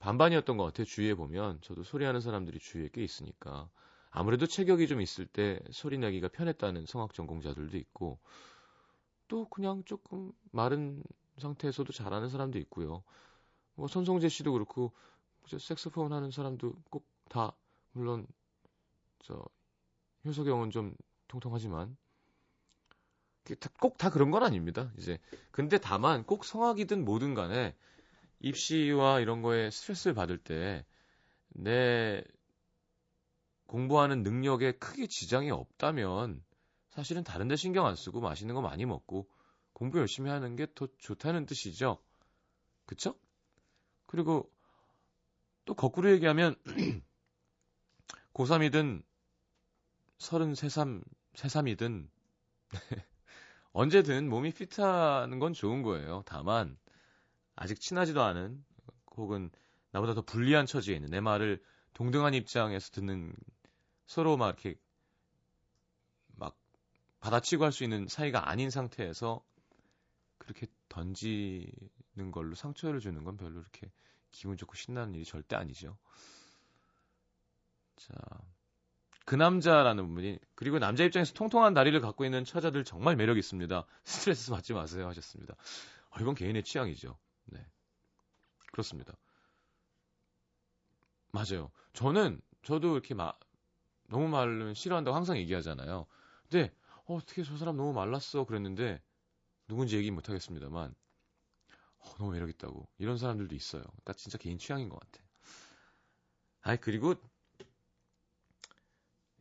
반반이었던 0.00 0.56
것 0.58 0.64
같아요. 0.64 0.86
주위에 0.86 1.14
보면 1.14 1.60
저도 1.62 1.84
소리하는 1.84 2.20
사람들이 2.20 2.58
주위에 2.60 2.90
꽤 2.92 3.02
있으니까 3.04 3.70
아무래도 4.10 4.46
체격이 4.46 4.88
좀 4.88 5.00
있을 5.02 5.26
때 5.26 5.60
소리 5.72 5.98
내기가 5.98 6.28
편했다는 6.28 6.86
성악 6.86 7.14
전공자들도 7.14 7.76
있고 7.78 8.20
또 9.28 9.48
그냥 9.48 9.82
조금 9.84 10.32
마른 10.50 11.02
상태에서도 11.40 11.92
잘하는 11.92 12.28
사람도 12.28 12.58
있고요. 12.60 13.02
뭐 13.74 13.88
손성재 13.88 14.28
씨도 14.28 14.52
그렇고 14.52 14.92
색소폰 15.48 16.12
하는 16.12 16.30
사람도 16.30 16.74
꼭 16.90 17.08
다 17.30 17.52
물론 17.92 18.26
저 19.22 19.44
효석영은 20.24 20.70
좀 20.72 20.94
통통하지만 21.28 21.96
꼭 23.80 23.98
다 23.98 24.10
그런 24.10 24.30
건 24.32 24.42
아닙니다. 24.42 24.92
이제 24.98 25.18
근데 25.52 25.78
다만 25.78 26.24
꼭 26.24 26.44
성악이든 26.44 27.04
뭐든 27.04 27.34
간에 27.34 27.76
입시와 28.40 29.20
이런 29.20 29.42
거에 29.42 29.70
스트레스를 29.70 30.14
받을 30.14 30.38
때 30.38 30.84
내 31.52 32.22
공부하는 33.66 34.22
능력에 34.22 34.72
크게 34.72 35.06
지장이 35.06 35.50
없다면 35.50 36.42
사실은 36.90 37.24
다른 37.24 37.48
데 37.48 37.56
신경 37.56 37.86
안 37.86 37.96
쓰고 37.96 38.20
맛있는 38.20 38.54
거 38.54 38.60
많이 38.60 38.84
먹고 38.86 39.28
공부 39.80 39.98
열심히 39.98 40.28
하는 40.28 40.56
게 40.56 40.66
더 40.74 40.88
좋다는 40.98 41.46
뜻이죠. 41.46 41.98
그쵸? 42.84 43.18
그리고 44.04 44.52
또 45.64 45.72
거꾸로 45.72 46.10
얘기하면 46.10 46.54
고3이든 48.34 49.02
33, 50.18 51.02
33이든 51.32 52.10
언제든 53.72 54.28
몸이 54.28 54.52
피트하는 54.52 55.38
건 55.38 55.54
좋은 55.54 55.80
거예요. 55.80 56.24
다만 56.26 56.76
아직 57.56 57.80
친하지도 57.80 58.22
않은 58.22 58.62
혹은 59.16 59.50
나보다 59.92 60.12
더 60.12 60.20
불리한 60.20 60.66
처지에 60.66 60.96
있는 60.96 61.08
내 61.08 61.20
말을 61.20 61.58
동등한 61.94 62.34
입장에서 62.34 62.90
듣는 62.90 63.34
서로 64.06 64.36
막 64.36 64.48
이렇게 64.48 64.78
막 66.36 66.54
받아치고 67.20 67.64
할 67.64 67.72
수 67.72 67.82
있는 67.82 68.08
사이가 68.08 68.50
아닌 68.50 68.68
상태에서 68.68 69.42
그렇게 70.50 70.66
던지는 70.88 72.32
걸로 72.32 72.56
상처를 72.56 72.98
주는 72.98 73.22
건 73.22 73.36
별로 73.36 73.60
이렇게 73.60 73.90
기분 74.32 74.56
좋고 74.56 74.74
신나는 74.74 75.14
일이 75.14 75.24
절대 75.24 75.54
아니죠. 75.54 75.96
자, 77.94 78.14
그 79.24 79.36
남자라는 79.36 80.12
분이 80.12 80.38
그리고 80.56 80.80
남자 80.80 81.04
입장에서 81.04 81.34
통통한 81.34 81.72
다리를 81.72 81.98
갖고 82.00 82.24
있는 82.24 82.44
처자들 82.44 82.84
정말 82.84 83.14
매력 83.14 83.38
있습니다. 83.38 83.86
스트레스 84.04 84.50
받지 84.50 84.72
마세요 84.72 85.06
하셨습니다. 85.06 85.54
어, 86.10 86.16
이건 86.20 86.34
개인의 86.34 86.64
취향이죠. 86.64 87.16
네, 87.44 87.64
그렇습니다. 88.72 89.14
맞아요. 91.30 91.70
저는 91.92 92.40
저도 92.62 92.94
이렇게 92.94 93.14
마, 93.14 93.32
너무 94.08 94.26
말르면 94.26 94.74
싫어한다고 94.74 95.16
항상 95.16 95.36
얘기하잖아요. 95.36 96.06
근데 96.48 96.74
어, 97.04 97.14
어떻게 97.14 97.44
저 97.44 97.56
사람 97.56 97.76
너무 97.76 97.92
말랐어 97.92 98.44
그랬는데 98.44 99.00
누군지 99.70 99.96
얘기 99.96 100.10
못 100.10 100.28
하겠습니다만 100.28 100.92
어, 101.98 102.14
너무 102.18 102.32
매력 102.32 102.50
있다고 102.50 102.88
이런 102.98 103.18
사람들도 103.18 103.54
있어요. 103.54 103.82
그러니까 103.82 104.14
진짜 104.14 104.36
개인 104.36 104.58
취향인 104.58 104.88
것 104.88 104.98
같아. 104.98 105.22
아이 106.62 106.76
그리고 106.76 107.14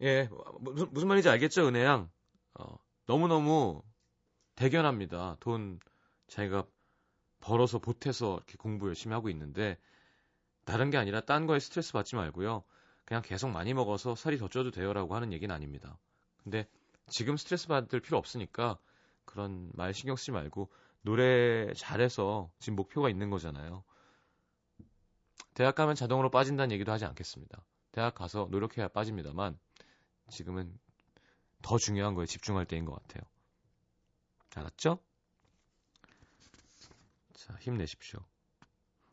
예, 0.02 0.30
무슨, 0.60 0.94
무슨 0.94 1.08
말인지 1.08 1.28
알겠죠, 1.30 1.68
은혜양? 1.68 2.12
어, 2.60 2.78
너무 3.08 3.28
너무 3.28 3.82
대견합니다. 4.56 5.38
돈 5.40 5.80
자기가 6.28 6.68
벌어서 7.40 7.80
보태서 7.80 8.36
이렇게 8.36 8.56
공부 8.58 8.88
열심히 8.88 9.14
하고 9.14 9.30
있는데, 9.30 9.78
다른 10.64 10.90
게 10.90 10.98
아니라 10.98 11.22
딴 11.22 11.48
거에 11.48 11.60
스트레스 11.60 11.92
받지 11.92 12.16
말고요. 12.16 12.64
그냥 13.04 13.24
계속 13.24 13.50
많이 13.50 13.74
먹어서 13.74 14.16
살이 14.16 14.38
더 14.38 14.48
쪄도 14.48 14.72
돼요라고 14.72 15.16
하는 15.16 15.34
얘기는 15.34 15.54
아닙니다. 15.54 15.98
근데 16.44 16.68
지금 17.08 17.36
스트레스 17.36 17.68
받을 17.68 18.00
필요 18.00 18.18
없으니까 18.18 18.78
그런 19.30 19.70
말 19.76 19.94
신경 19.94 20.16
쓰지 20.16 20.32
말고 20.32 20.72
노래 21.04 21.72
잘해서 21.76 22.52
지금 22.58 22.76
목표가 22.76 23.10
있는 23.10 23.30
거잖아요. 23.30 23.84
대학 25.54 25.76
가면 25.76 25.94
자동으로 25.94 26.32
빠진다는 26.32 26.72
얘기도 26.74 26.92
하지 26.92 27.06
않겠습니다. 27.06 27.64
대학 27.92 28.16
가서 28.16 28.48
노력해야 28.50 28.88
빠집니다만 28.88 29.60
지금은 30.32 30.76
더 31.62 31.78
중요한 31.78 32.16
거에 32.16 32.26
집중할 32.26 32.66
때인 32.66 32.86
것 32.86 32.94
같아요. 32.94 33.24
알았죠? 34.56 35.00
자, 37.36 37.56
힘내십시오. 37.60 38.20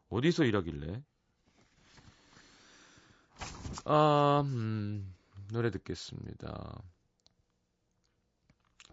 어디서 0.08 0.44
일하길래? 0.44 1.02
아, 3.84 4.42
음, 4.46 5.14
노래 5.52 5.70
듣겠습니다. 5.70 6.82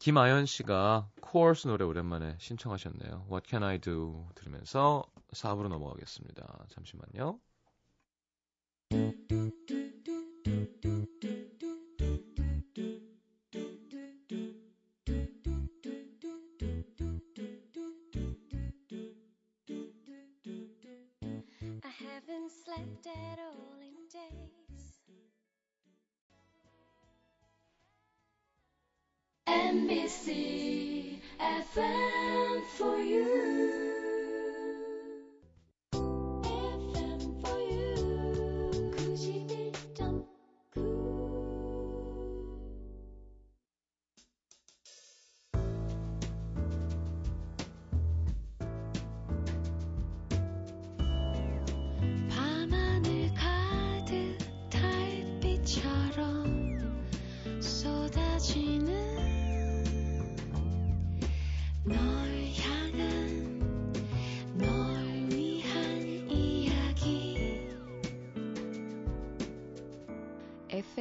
김아연 0.04 0.46
씨가 0.48 1.08
코어스 1.22 1.70
노래 1.70 1.86
오랜만에 1.86 2.36
신청하셨네요. 2.38 3.26
What 3.32 3.48
Can 3.50 3.64
I 3.64 3.80
Do 3.80 4.28
들으면서 4.36 5.06
4부로 5.32 5.70
넘어가겠습니다. 5.70 6.66
잠시만요. 6.68 7.40
NBC 29.74 31.18
FM 31.40 32.62
for 32.78 32.96
you. 33.00 33.53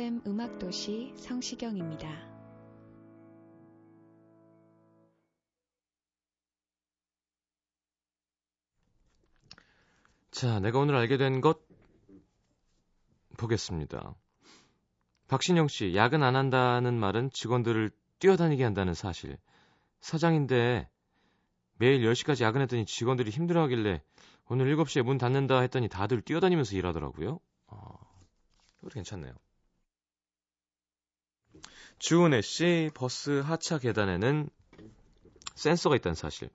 FM 0.03 0.23
음악도시 0.27 1.15
성시경입니다. 1.17 2.09
자, 10.33 10.59
내가 10.59 10.81
오늘 10.81 10.97
알게 10.97 11.19
된 11.19 11.41
것 11.41 11.61
보겠습니다. 13.39 14.17
박신영 15.29 15.69
씨, 15.69 15.95
야근 15.95 16.25
안 16.25 16.35
한다는 16.35 16.99
말은 16.99 17.31
직원들을 17.31 17.93
뛰어다니게 18.19 18.65
한다는 18.65 18.95
사실. 18.95 19.39
사장인데 20.01 20.91
매일 21.75 22.03
10시까지 22.03 22.43
야근했더니 22.43 22.87
직원들이 22.87 23.31
힘들어 23.31 23.63
하길래 23.63 24.03
오늘 24.47 24.67
7시에 24.67 25.05
문 25.05 25.19
닫는다 25.19 25.61
했더니 25.61 25.89
다들 25.89 26.23
뛰어다니면서 26.23 26.75
일하더라고요. 26.75 27.39
어, 27.69 27.99
이거 28.81 28.89
괜찮네요. 28.89 29.33
주은혜 32.03 32.41
씨, 32.41 32.91
버스 32.95 33.31
하차 33.31 33.79
계단에는 33.79 34.51
센서가 35.55 35.95
있다는 35.95 36.17
사실. 36.17 36.51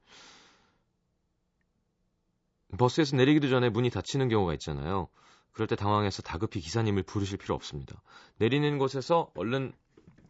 버스에서 2.78 3.16
내리기도 3.16 3.48
전에 3.48 3.70
문이 3.70 3.90
닫히는 3.90 4.28
경우가 4.28 4.52
있잖아요. 4.56 5.08
그럴 5.54 5.70
때 5.70 5.78
당황해서 5.78 6.22
다급히 6.22 6.60
기사님을 6.60 7.04
부르실 7.04 7.38
필요 7.38 7.56
없습니다. 7.56 8.02
내리는 8.40 8.78
곳에서 8.78 9.32
얼른 9.36 9.72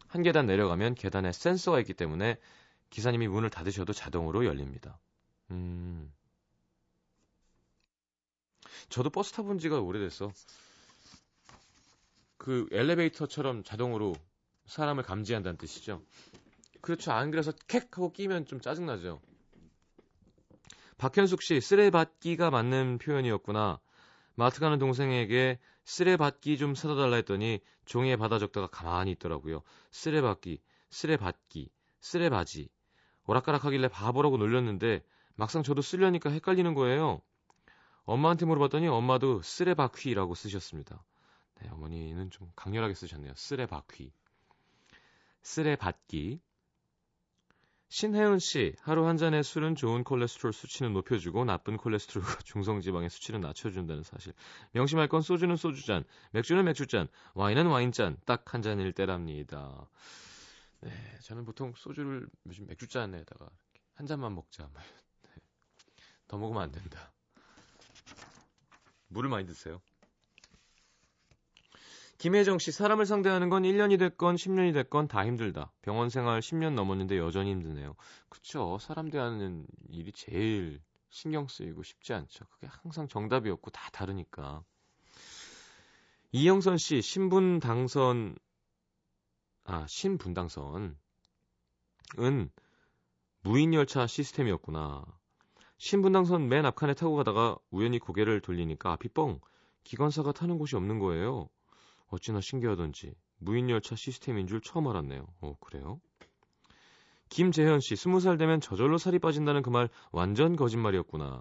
한 0.06 0.22
계단 0.22 0.46
내려가면 0.46 0.94
계단에 0.94 1.32
센서가 1.32 1.80
있기 1.80 1.94
때문에 1.94 2.38
기사님이 2.90 3.26
문을 3.26 3.50
닫으셔도 3.50 3.92
자동으로 3.92 4.44
열립니다. 4.44 5.00
음. 5.50 6.12
저도 8.88 9.10
버스 9.10 9.32
타본 9.32 9.58
지가 9.58 9.80
오래돼서 9.80 10.30
그 12.36 12.68
엘리베이터처럼 12.70 13.64
자동으로 13.64 14.14
사람을 14.68 15.02
감지한다는 15.02 15.56
뜻이죠. 15.58 16.02
그렇죠. 16.80 17.12
안 17.12 17.30
그래서 17.30 17.52
캑 17.52 17.92
하고 17.92 18.12
끼면 18.12 18.46
좀 18.46 18.60
짜증나죠. 18.60 19.20
박현숙 20.98 21.42
씨, 21.42 21.60
쓰레받기가 21.60 22.50
맞는 22.50 22.98
표현이었구나. 22.98 23.80
마트 24.34 24.60
가는 24.60 24.78
동생에게 24.78 25.58
쓰레받기 25.84 26.58
좀 26.58 26.74
사다 26.74 26.94
달라 26.96 27.16
했더니 27.16 27.60
종이에 27.86 28.16
받아 28.16 28.38
적다가 28.38 28.66
가만히 28.68 29.12
있더라고요. 29.12 29.62
쓰레받기, 29.90 30.60
쓰레받기, 30.90 31.70
쓰레바지. 32.00 32.68
오락가락 33.26 33.64
하길래 33.64 33.88
바보라고 33.88 34.36
놀렸는데 34.36 35.02
막상 35.34 35.62
저도 35.62 35.82
쓰려니까 35.82 36.30
헷갈리는 36.30 36.74
거예요. 36.74 37.20
엄마한테 38.04 38.46
물어봤더니 38.46 38.88
엄마도 38.88 39.42
쓰레바퀴라고 39.42 40.34
쓰셨습니다. 40.34 41.04
네, 41.60 41.68
어머니는 41.70 42.30
좀 42.30 42.50
강렬하게 42.56 42.94
쓰셨네요. 42.94 43.34
쓰레바퀴. 43.34 44.12
쓰레받기. 45.42 46.40
신혜은 47.90 48.38
씨, 48.38 48.74
하루 48.80 49.06
한 49.06 49.16
잔의 49.16 49.42
술은 49.42 49.74
좋은 49.74 50.04
콜레스테롤 50.04 50.52
수치는 50.52 50.92
높여주고 50.92 51.46
나쁜 51.46 51.78
콜레스테롤과 51.78 52.38
중성지방의 52.44 53.08
수치는 53.08 53.40
낮춰준다는 53.40 54.02
사실. 54.02 54.34
명심할 54.72 55.08
건 55.08 55.22
소주는 55.22 55.56
소주잔, 55.56 56.04
맥주는 56.32 56.62
맥주잔, 56.64 57.08
와인은 57.34 57.66
와인잔, 57.66 58.18
딱 58.26 58.52
한 58.52 58.60
잔일 58.60 58.92
때랍니다. 58.92 59.88
네, 60.80 60.90
저는 61.22 61.44
보통 61.44 61.72
소주를 61.76 62.28
요즘 62.46 62.66
맥주잔에다가 62.66 63.48
한 63.94 64.06
잔만 64.06 64.34
먹자. 64.34 64.70
네. 64.74 64.80
더 66.28 66.36
먹으면 66.36 66.62
안 66.62 66.70
된다. 66.70 67.12
물을 69.08 69.30
많이 69.30 69.46
드세요. 69.46 69.80
김혜정 72.18 72.58
씨, 72.58 72.72
사람을 72.72 73.06
상대하는 73.06 73.48
건 73.48 73.62
1년이 73.62 73.96
됐건 73.96 74.34
10년이 74.34 74.74
됐건 74.74 75.06
다 75.06 75.24
힘들다. 75.24 75.72
병원 75.82 76.10
생활 76.10 76.40
10년 76.40 76.74
넘었는데 76.74 77.16
여전히 77.16 77.52
힘드네요. 77.52 77.94
그쵸. 78.28 78.76
사람 78.80 79.08
대하는 79.08 79.64
일이 79.88 80.10
제일 80.10 80.80
신경 81.10 81.46
쓰이고 81.46 81.84
쉽지 81.84 82.14
않죠. 82.14 82.44
그게 82.50 82.66
항상 82.68 83.06
정답이 83.06 83.48
없고 83.50 83.70
다 83.70 83.88
다르니까. 83.92 84.64
이영선 86.32 86.76
씨, 86.76 87.02
신분 87.02 87.60
당선, 87.60 88.36
아, 89.62 89.86
신분 89.88 90.34
당선 90.34 90.98
은 92.18 92.50
무인열차 93.42 94.08
시스템이었구나. 94.08 95.04
신분 95.76 96.10
당선 96.10 96.48
맨 96.48 96.66
앞칸에 96.66 96.94
타고 96.94 97.14
가다가 97.14 97.56
우연히 97.70 98.00
고개를 98.00 98.40
돌리니까 98.40 98.90
앞이 98.92 99.10
뻥. 99.10 99.38
기관사가 99.84 100.32
타는 100.32 100.58
곳이 100.58 100.74
없는 100.74 100.98
거예요. 100.98 101.48
어찌나 102.08 102.40
신기하던지 102.40 103.14
무인열차 103.38 103.96
시스템인 103.96 104.46
줄 104.46 104.60
처음 104.60 104.88
알았네요. 104.88 105.26
어, 105.40 105.54
그래요? 105.60 106.00
김재현 107.28 107.80
씨, 107.80 107.94
스무 107.96 108.20
살 108.20 108.38
되면 108.38 108.60
저절로 108.60 108.96
살이 108.98 109.18
빠진다는 109.18 109.62
그 109.62 109.70
말 109.70 109.88
완전 110.12 110.56
거짓말이었구나. 110.56 111.40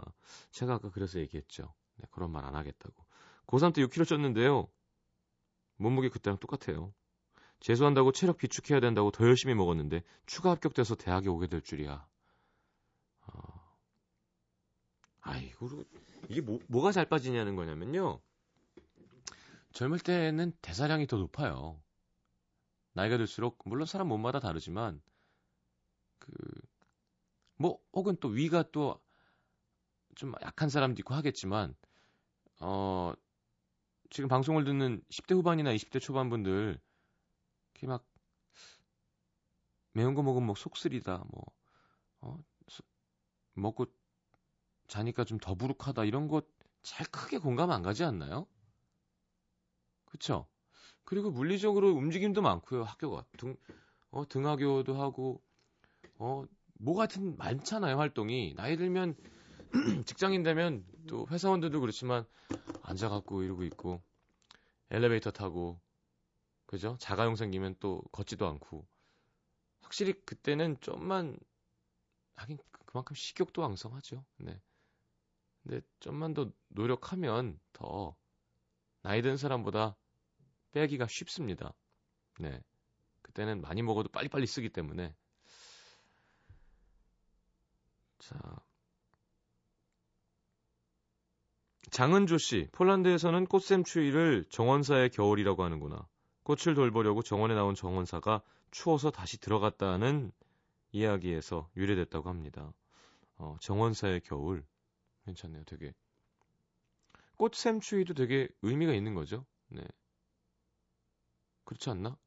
제가 0.52 0.76
아까 0.76 0.90
그래서 0.92 1.20
얘기했죠. 1.20 1.74
네, 1.96 2.06
그런 2.12 2.32
말 2.32 2.44
안 2.46 2.56
하겠다고. 2.56 3.06
고3 3.48 3.74
때 3.74 3.82
6kg 3.86 4.04
쪘는데요. 4.04 4.68
몸무게 5.78 6.10
그때랑 6.10 6.38
똑같아요. 6.40 6.94
재수한다고 7.62 8.12
체력 8.12 8.38
비축해야 8.38 8.80
된다고 8.82 9.12
더 9.12 9.26
열심히 9.26 9.56
먹었는데 9.56 10.04
추가 10.26 10.52
합격돼서 10.52 10.96
대학에 10.96 11.30
오게 11.30 11.48
될 11.48 11.62
줄이야. 11.62 12.06
어... 13.28 13.78
아이고, 15.22 15.70
이게 16.30 16.42
뭐, 16.42 16.60
뭐가 16.68 16.92
잘 16.92 17.06
빠지냐는 17.08 17.56
거냐면요. 17.56 18.20
젊을 19.78 20.00
때는 20.00 20.54
대사량이 20.62 21.08
더 21.08 21.18
높아요. 21.18 21.82
나이가 22.94 23.18
들수록 23.18 23.60
물론 23.66 23.86
사람 23.86 24.08
몸마다 24.08 24.40
다르지만 24.40 25.02
그 26.20 26.32
뭐 27.58 27.80
혹은 27.94 28.16
또 28.20 28.30
위가 28.30 28.72
또 28.72 29.00
좀 30.16 30.34
약한 30.42 30.70
사람도 30.70 31.00
있고 31.02 31.14
하겠지만 31.14 31.76
어 32.60 33.14
지금 34.10 34.28
방송을 34.30 34.64
듣는 34.64 35.04
10대 35.12 35.36
후반이나 35.36 35.72
20대 35.74 36.02
초반 36.02 36.30
분들 36.30 36.80
이렇게 37.74 37.88
막 37.88 38.06
매운 39.94 40.16
거 40.16 40.24
먹으면 40.24 40.48
뭐 40.48 40.56
속쓰리다 40.56 41.26
뭐 41.30 41.46
어, 42.22 42.40
먹고 43.54 43.86
자니까 44.88 45.24
좀 45.26 45.38
더부룩하다 45.40 46.06
이런 46.06 46.28
것잘 46.28 47.08
크게 47.12 47.38
공감 47.38 47.72
안 47.72 47.84
가지 47.84 48.04
않나요? 48.04 48.48
그쵸? 50.08 50.48
그리고 51.04 51.32
물리적으로 51.32 51.92
움직임도 51.92 52.42
많고요. 52.42 52.84
학교가 52.84 53.26
등, 53.38 53.56
어, 54.12 54.28
등하교도 54.28 55.00
하고 55.00 55.42
어, 56.18 56.46
뭐 56.80 56.96
같은 56.96 57.38
많잖아요, 57.38 57.98
활동이. 57.98 58.54
나이 58.56 58.78
들면 58.78 59.16
직장인 60.06 60.44
되면 60.44 60.86
또 61.08 61.28
회사원들도 61.30 61.80
그렇지만 61.80 62.26
앉아 62.82 63.10
갖고 63.10 63.44
이러고 63.44 63.64
있고 63.64 64.02
엘리베이터 64.90 65.32
타고 65.32 65.80
그죠? 66.66 66.98
자가용 67.00 67.36
생기면 67.36 67.76
또 67.80 68.02
걷지도 68.12 68.48
않고 68.48 68.86
확실히 69.82 70.14
그때는 70.26 70.78
좀만 70.82 71.38
하긴 72.36 72.58
그만큼 72.86 73.16
식욕도 73.16 73.62
왕성하죠. 73.62 74.24
네. 74.38 74.62
근데 75.64 75.82
좀만 76.00 76.34
더 76.34 76.52
노력하면 76.70 77.60
더 77.74 78.16
나이 79.08 79.22
든 79.22 79.38
사람보다 79.38 79.96
빼기가 80.74 81.08
쉽습니다. 81.08 81.74
네. 82.40 82.62
그때는 83.22 83.62
많이 83.62 83.82
먹어도 83.82 84.10
빨리빨리 84.10 84.46
쓰기 84.46 84.68
때문에. 84.68 85.16
자. 88.20 88.38
장은조 91.90 92.38
씨, 92.38 92.68
폴란드에서는 92.74 93.46
꽃샘 93.46 93.86
추위를 93.86 94.44
정원사의 94.50 95.12
겨울이라고 95.12 95.64
하는구나. 95.64 96.06
꽃을 96.44 96.76
돌보려고 96.76 97.22
정원에 97.22 97.56
나온 97.56 97.76
정원사가 97.76 98.42
추워서 98.72 99.10
다시 99.10 99.40
들어갔다는 99.40 100.34
이야기에서 100.92 101.70
유래됐다고 101.78 102.28
합니다. 102.28 102.74
어, 103.38 103.56
정원사의 103.62 104.20
겨울. 104.26 104.66
괜찮네요, 105.24 105.64
되게. 105.64 105.94
꽃샘 107.38 107.80
추위도 107.80 108.14
되게 108.14 108.48
의미가 108.62 108.94
있는 108.94 109.14
거죠. 109.14 109.46
네. 109.70 109.84
그렇지 111.66 111.90
않나? 111.90 112.18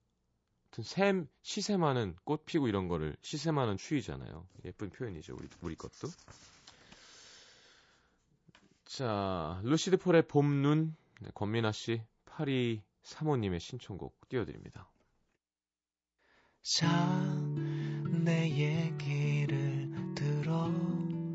하여튼 0.71 0.85
샘, 0.85 1.29
시샘하는 1.43 2.17
꽃 2.25 2.45
피고 2.47 2.69
이런 2.69 2.89
거를 2.89 3.17
시샘하는 3.23 3.77
추위잖아요. 3.77 4.47
예쁜 4.65 4.91
표현이죠, 4.91 5.35
우리, 5.35 5.49
우리 5.63 5.75
것도. 5.75 6.09
자, 8.85 9.61
루시드 9.65 9.97
폴의 9.99 10.29
봄눈, 10.29 10.97
네, 11.21 11.31
권민아 11.35 11.73
씨, 11.73 12.03
파리 12.25 12.83
사모님의 13.03 13.61
신청곡 13.61 14.29
띄워드립니다. 14.29 14.91
자, 16.63 17.23
내 18.25 18.49
얘기를 18.51 19.91
들어보렴 20.15 21.31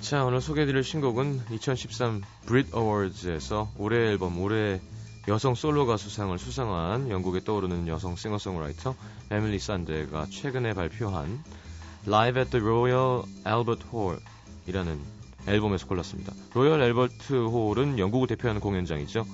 자, 0.00 0.24
오늘 0.24 0.40
소개해드릴 0.40 0.84
신곡은 0.84 1.40
2013 1.50 2.22
브릿 2.46 2.72
어워즈에서 2.72 3.72
올해 3.76 3.96
앨범 4.10 4.38
올해 4.40 4.80
여성 5.26 5.54
솔로 5.54 5.86
가수상을 5.86 6.38
수상한 6.38 7.10
영국에 7.10 7.40
떠오르는 7.42 7.88
여성 7.88 8.14
싱어송라이터 8.14 8.94
에밀리 9.30 9.58
산드가 9.58 10.26
최근에 10.30 10.74
발표한 10.74 11.42
Live 12.06 12.40
at 12.40 12.50
the 12.50 12.64
Royal 12.64 13.22
Albert 13.46 13.84
Hall이라는 13.92 15.21
앨범에서 15.46 15.86
골랐습니다. 15.86 16.32
로열 16.54 16.80
앨버트 16.80 17.46
홀은 17.46 17.98
영국을 17.98 18.28
대표하는 18.28 18.60
공연장이죠. 18.60 19.26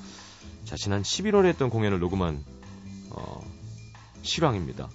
자, 0.65 0.77
지난 0.77 1.03
11월에 1.03 1.47
했던 1.47 1.71
공연을 1.71 1.99
녹음한 1.99 2.45
어, 3.11 3.41
실황입니다. 4.23 4.89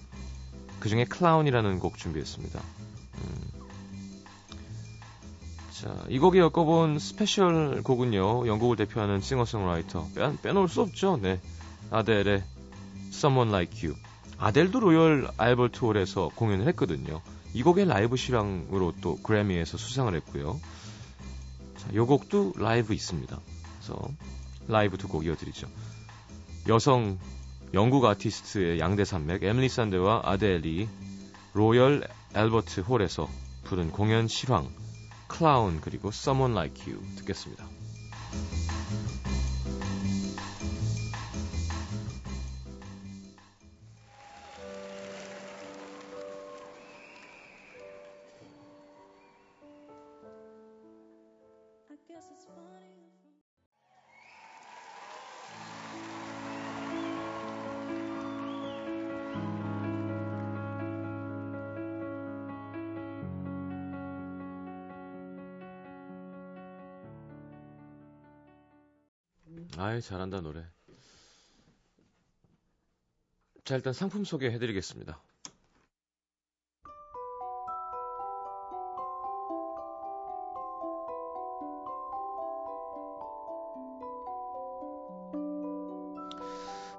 그 0.79 0.89
중에 0.89 1.05
Clown이라는 1.05 1.79
곡 1.79 1.97
준비했습니다. 1.97 2.59
음, 2.59 3.53
자, 5.71 6.05
이 6.09 6.19
곡에 6.19 6.39
엮어본 6.39 6.99
스페셜 6.99 7.83
곡은요, 7.83 8.47
영국을 8.47 8.75
대표하는 8.75 9.21
싱어송라이터, 9.21 10.09
빼, 10.15 10.31
빼놓을 10.41 10.67
수 10.67 10.81
없죠, 10.81 11.19
네. 11.21 11.39
아델의 11.91 12.43
Someone 13.09 13.49
Like 13.49 13.87
You. 13.87 13.99
아델도 14.37 14.79
로열 14.79 15.29
알버트 15.37 15.79
홀에서 15.79 16.29
공연을 16.35 16.67
했거든요. 16.69 17.21
이 17.53 17.63
곡의 17.63 17.85
라이브 17.85 18.17
실황으로 18.17 18.93
또 19.01 19.17
그래미에서 19.17 19.77
수상을 19.77 20.13
했고요. 20.15 20.59
자, 21.83 21.89
이 21.93 21.97
곡도 21.99 22.53
라이브 22.57 22.93
있습니다. 22.93 23.39
그래서 23.79 24.09
라이브 24.67 24.97
두 24.97 25.07
곡 25.07 25.25
이어드리죠. 25.25 25.67
여성 26.69 27.19
영국 27.73 28.05
아티스트의 28.05 28.79
양대 28.79 29.03
산맥 29.03 29.43
에밀리 29.43 29.67
산드와 29.67 30.21
아델이 30.23 30.87
로열 31.53 32.07
알버트 32.33 32.81
홀에서 32.81 33.29
부른 33.63 33.91
공연 33.91 34.27
실황 34.27 34.69
클라운 35.27 35.81
그리고 35.81 36.09
Someone 36.09 36.53
Like 36.53 36.91
You 36.93 37.03
듣겠습니다. 37.17 37.65
잘한다 70.03 70.41
노래. 70.41 70.65
자 73.63 73.75
일단 73.75 73.93
상품 73.93 74.25
소개해드리겠습니다. 74.25 75.21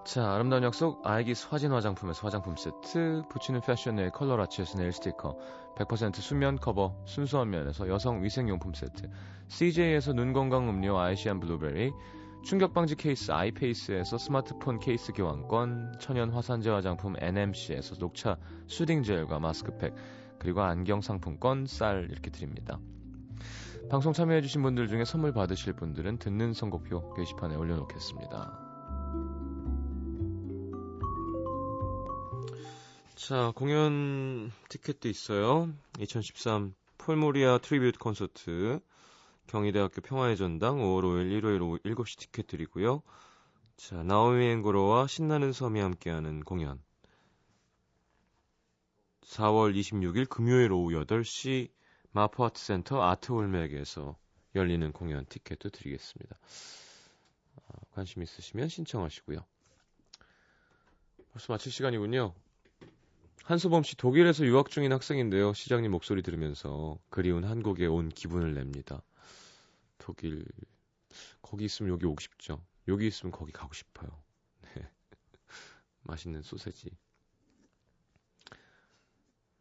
자, 0.05 0.33
아름다운 0.33 0.63
약속 0.63 1.05
아이기스 1.05 1.49
화진 1.51 1.73
화장품에서 1.73 2.27
화장품 2.27 2.57
세트, 2.57 3.23
붙이는 3.29 3.61
패션의 3.63 4.13
컬러 4.13 4.37
라치에서 4.37 4.79
네일 4.79 4.93
스티커, 4.93 5.37
100% 5.77 6.17
수면 6.17 6.57
커버, 6.57 6.95
순수한 7.05 7.51
면에서 7.51 7.89
여성 7.89 8.23
위생용품 8.23 8.75
세트, 8.75 9.11
CJ에서 9.49 10.13
눈 10.13 10.33
건강 10.33 10.69
음료 10.69 10.99
아이시안 10.99 11.41
블루베리, 11.41 11.91
충격 12.45 12.75
방지 12.75 12.95
케이스 12.95 13.33
아이페이스에서 13.33 14.19
스마트폰 14.19 14.79
케이스 14.79 15.13
교환권, 15.13 15.95
천연 15.99 16.31
화산재 16.31 16.69
화장품 16.69 17.15
NMC에서 17.19 17.97
녹차 17.99 18.37
soothing 18.67 19.03
젤과 19.03 19.41
마스크팩, 19.41 19.95
그리고 20.39 20.61
안경 20.61 21.01
상품권 21.01 21.67
쌀 21.67 22.07
이렇게 22.11 22.31
드립니다. 22.31 22.79
방송 23.89 24.13
참여해주신 24.13 24.63
분들 24.63 24.89
중에 24.89 25.07
선물 25.07 25.33
받으실 25.33 25.73
분들은 25.73 26.19
듣는 26.19 26.53
선곡표 26.53 27.15
게시판에 27.15 27.55
올려놓겠습니다. 27.57 28.61
자, 33.15 33.53
공연 33.57 34.51
티켓도 34.69 35.09
있어요. 35.09 35.71
2013 35.99 36.75
폴모리아 36.99 37.57
tribute 37.57 37.99
콘서트 37.99 38.81
경희대학교 39.47 40.01
평화의 40.01 40.37
전당 40.37 40.79
5월 40.79 41.03
5일 41.03 41.31
일요일 41.33 41.63
오후 41.63 41.79
7시 41.79 42.19
티켓 42.19 42.47
드리고요. 42.47 43.03
자, 43.77 44.03
나오미 44.03 44.45
앤 44.47 44.67
고로와 44.67 45.07
신나는 45.07 45.53
섬이 45.53 45.81
함께하는 45.81 46.41
공연 46.41 46.81
4월 49.23 49.75
26일 49.75 50.29
금요일 50.29 50.73
오후 50.73 50.93
8시 50.93 51.71
마포 52.13 52.45
아트센터 52.45 53.03
아트홀맥에서 53.03 54.17
열리는 54.55 54.93
공연 54.93 55.27
티켓도 55.27 55.71
드리겠습니다. 55.71 56.39
아, 57.57 57.73
관심 57.93 58.23
있으시면 58.23 58.69
신청하시고요. 58.69 59.39
벌써 61.33 61.53
마칠 61.53 61.73
시간이군요. 61.73 62.33
한소범 63.43 63.83
씨 63.83 63.97
독일에서 63.97 64.47
유학 64.47 64.71
중인 64.71 64.93
학생인데요. 64.93 65.53
시장님 65.53 65.91
목소리 65.91 66.23
들으면서 66.23 66.99
그리운 67.11 67.45
한국에 67.45 67.87
온 67.87 68.09
기분을 68.09 68.55
냅니다. 68.55 69.03
독일 70.05 70.45
거기 71.41 71.65
있으면 71.65 71.91
여기 71.93 72.05
오고 72.05 72.21
싶죠. 72.21 72.63
여기 72.89 73.07
있으면 73.07 73.33
거기 73.33 73.53
가고 73.53 73.73
싶어요. 73.73 74.11
네. 74.61 74.87
맛있는 76.03 76.43
소세지. 76.43 76.91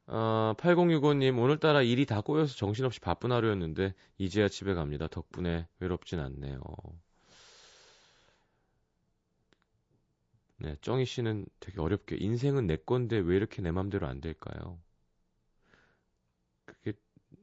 아, 0.06 0.54
8065님, 0.58 1.40
오늘따라 1.40 1.82
일이 1.82 2.06
다 2.06 2.20
꼬여서 2.20 2.56
정신없이 2.56 3.00
바쁜 3.00 3.32
하루였는데, 3.32 3.94
이제야 4.18 4.50
집에 4.50 4.74
갑니다. 4.74 5.08
덕분에 5.08 5.66
외롭진 5.80 6.20
않네요. 6.20 6.62
네, 10.58 10.76
정희 10.82 11.06
씨는 11.06 11.46
되게 11.62 11.80
어렵게, 11.80 12.18
인생은 12.20 12.68
내 12.68 12.76
건데 12.76 13.18
왜 13.18 13.38
이렇게 13.38 13.62
내 13.62 13.72
맘대로 13.72 14.08
안 14.08 14.20
될까요? 14.20 14.78
그게 16.66 16.92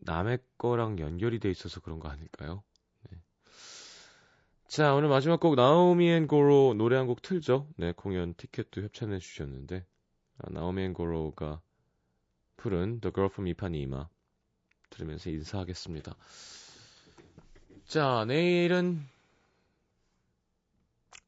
남의 0.00 0.40
거랑 0.58 0.98
연결이 0.98 1.38
돼 1.38 1.50
있어서 1.50 1.80
그런 1.80 1.98
거 1.98 2.08
아닐까요? 2.10 2.62
네. 4.70 4.76
자, 4.76 4.94
오늘 4.94 5.08
마지막 5.08 5.40
곡, 5.40 5.56
나오미 5.56 6.08
앤 6.10 6.26
고로 6.28 6.74
노래 6.74 6.96
한 6.96 7.06
곡 7.06 7.22
틀죠? 7.22 7.66
네, 7.76 7.92
공연 7.92 8.34
티켓도 8.34 8.82
협찬해 8.82 9.18
주셨는데, 9.18 9.84
아, 10.38 10.50
나오미 10.50 10.82
앤 10.82 10.94
고로가 10.94 11.60
부른 12.56 13.00
The 13.00 13.12
Girl 13.12 13.30
from 13.32 13.48
Ipanema 13.48 14.08
들으면서 14.90 15.30
인사하겠습니다. 15.30 16.14
자, 17.86 18.24
내일은 18.28 19.04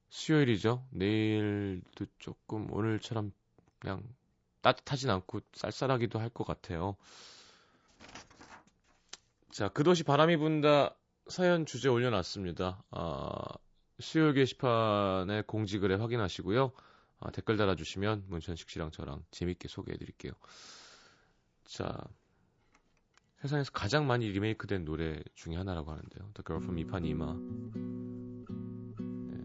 수요일이죠. 0.08 0.84
내일도 0.90 2.06
조금 2.18 2.70
오늘처럼 2.72 3.32
그냥 3.80 4.04
따뜻하진 4.60 5.10
않고 5.10 5.40
쌀쌀하기도 5.54 6.20
할 6.20 6.28
것 6.30 6.44
같아요. 6.44 6.96
자, 9.50 9.68
그 9.68 9.82
도시 9.82 10.04
바람이 10.04 10.36
분다 10.36 10.94
사연 11.28 11.66
주제 11.66 11.88
올려놨습니다. 11.88 12.84
아, 12.90 13.42
수요일 14.00 14.34
게시판에 14.34 15.42
공지글에 15.46 15.94
확인하시고요. 15.94 16.72
아, 17.20 17.30
댓글 17.30 17.56
달아주시면 17.56 18.24
문천식 18.28 18.68
씨랑 18.68 18.90
저랑 18.90 19.24
재밌게 19.30 19.68
소개해드릴게요. 19.68 20.32
자, 21.64 21.96
세상에서 23.40 23.70
가장 23.72 24.06
많이 24.06 24.28
리메이크된 24.28 24.84
노래 24.84 25.20
중에 25.34 25.56
하나라고 25.56 25.90
하는데요. 25.90 26.30
The 26.34 26.44
Girl 26.44 26.62
from 26.62 26.78
이파니마. 26.78 27.34
네. 29.30 29.44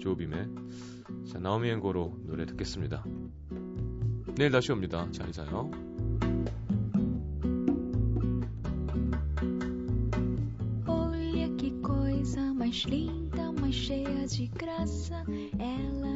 조빔의 0.00 0.48
자, 1.30 1.38
나오미 1.38 1.68
앤고로 1.70 2.20
노래 2.24 2.46
듣겠습니다. 2.46 3.04
내일 4.36 4.50
다시 4.50 4.72
옵니다. 4.72 5.10
잘 5.12 5.32
자요. 5.32 5.89
Linda, 12.84 13.52
mais 13.52 13.74
cheia 13.74 14.26
de 14.26 14.46
graça. 14.46 15.24
Ela, 15.58 16.09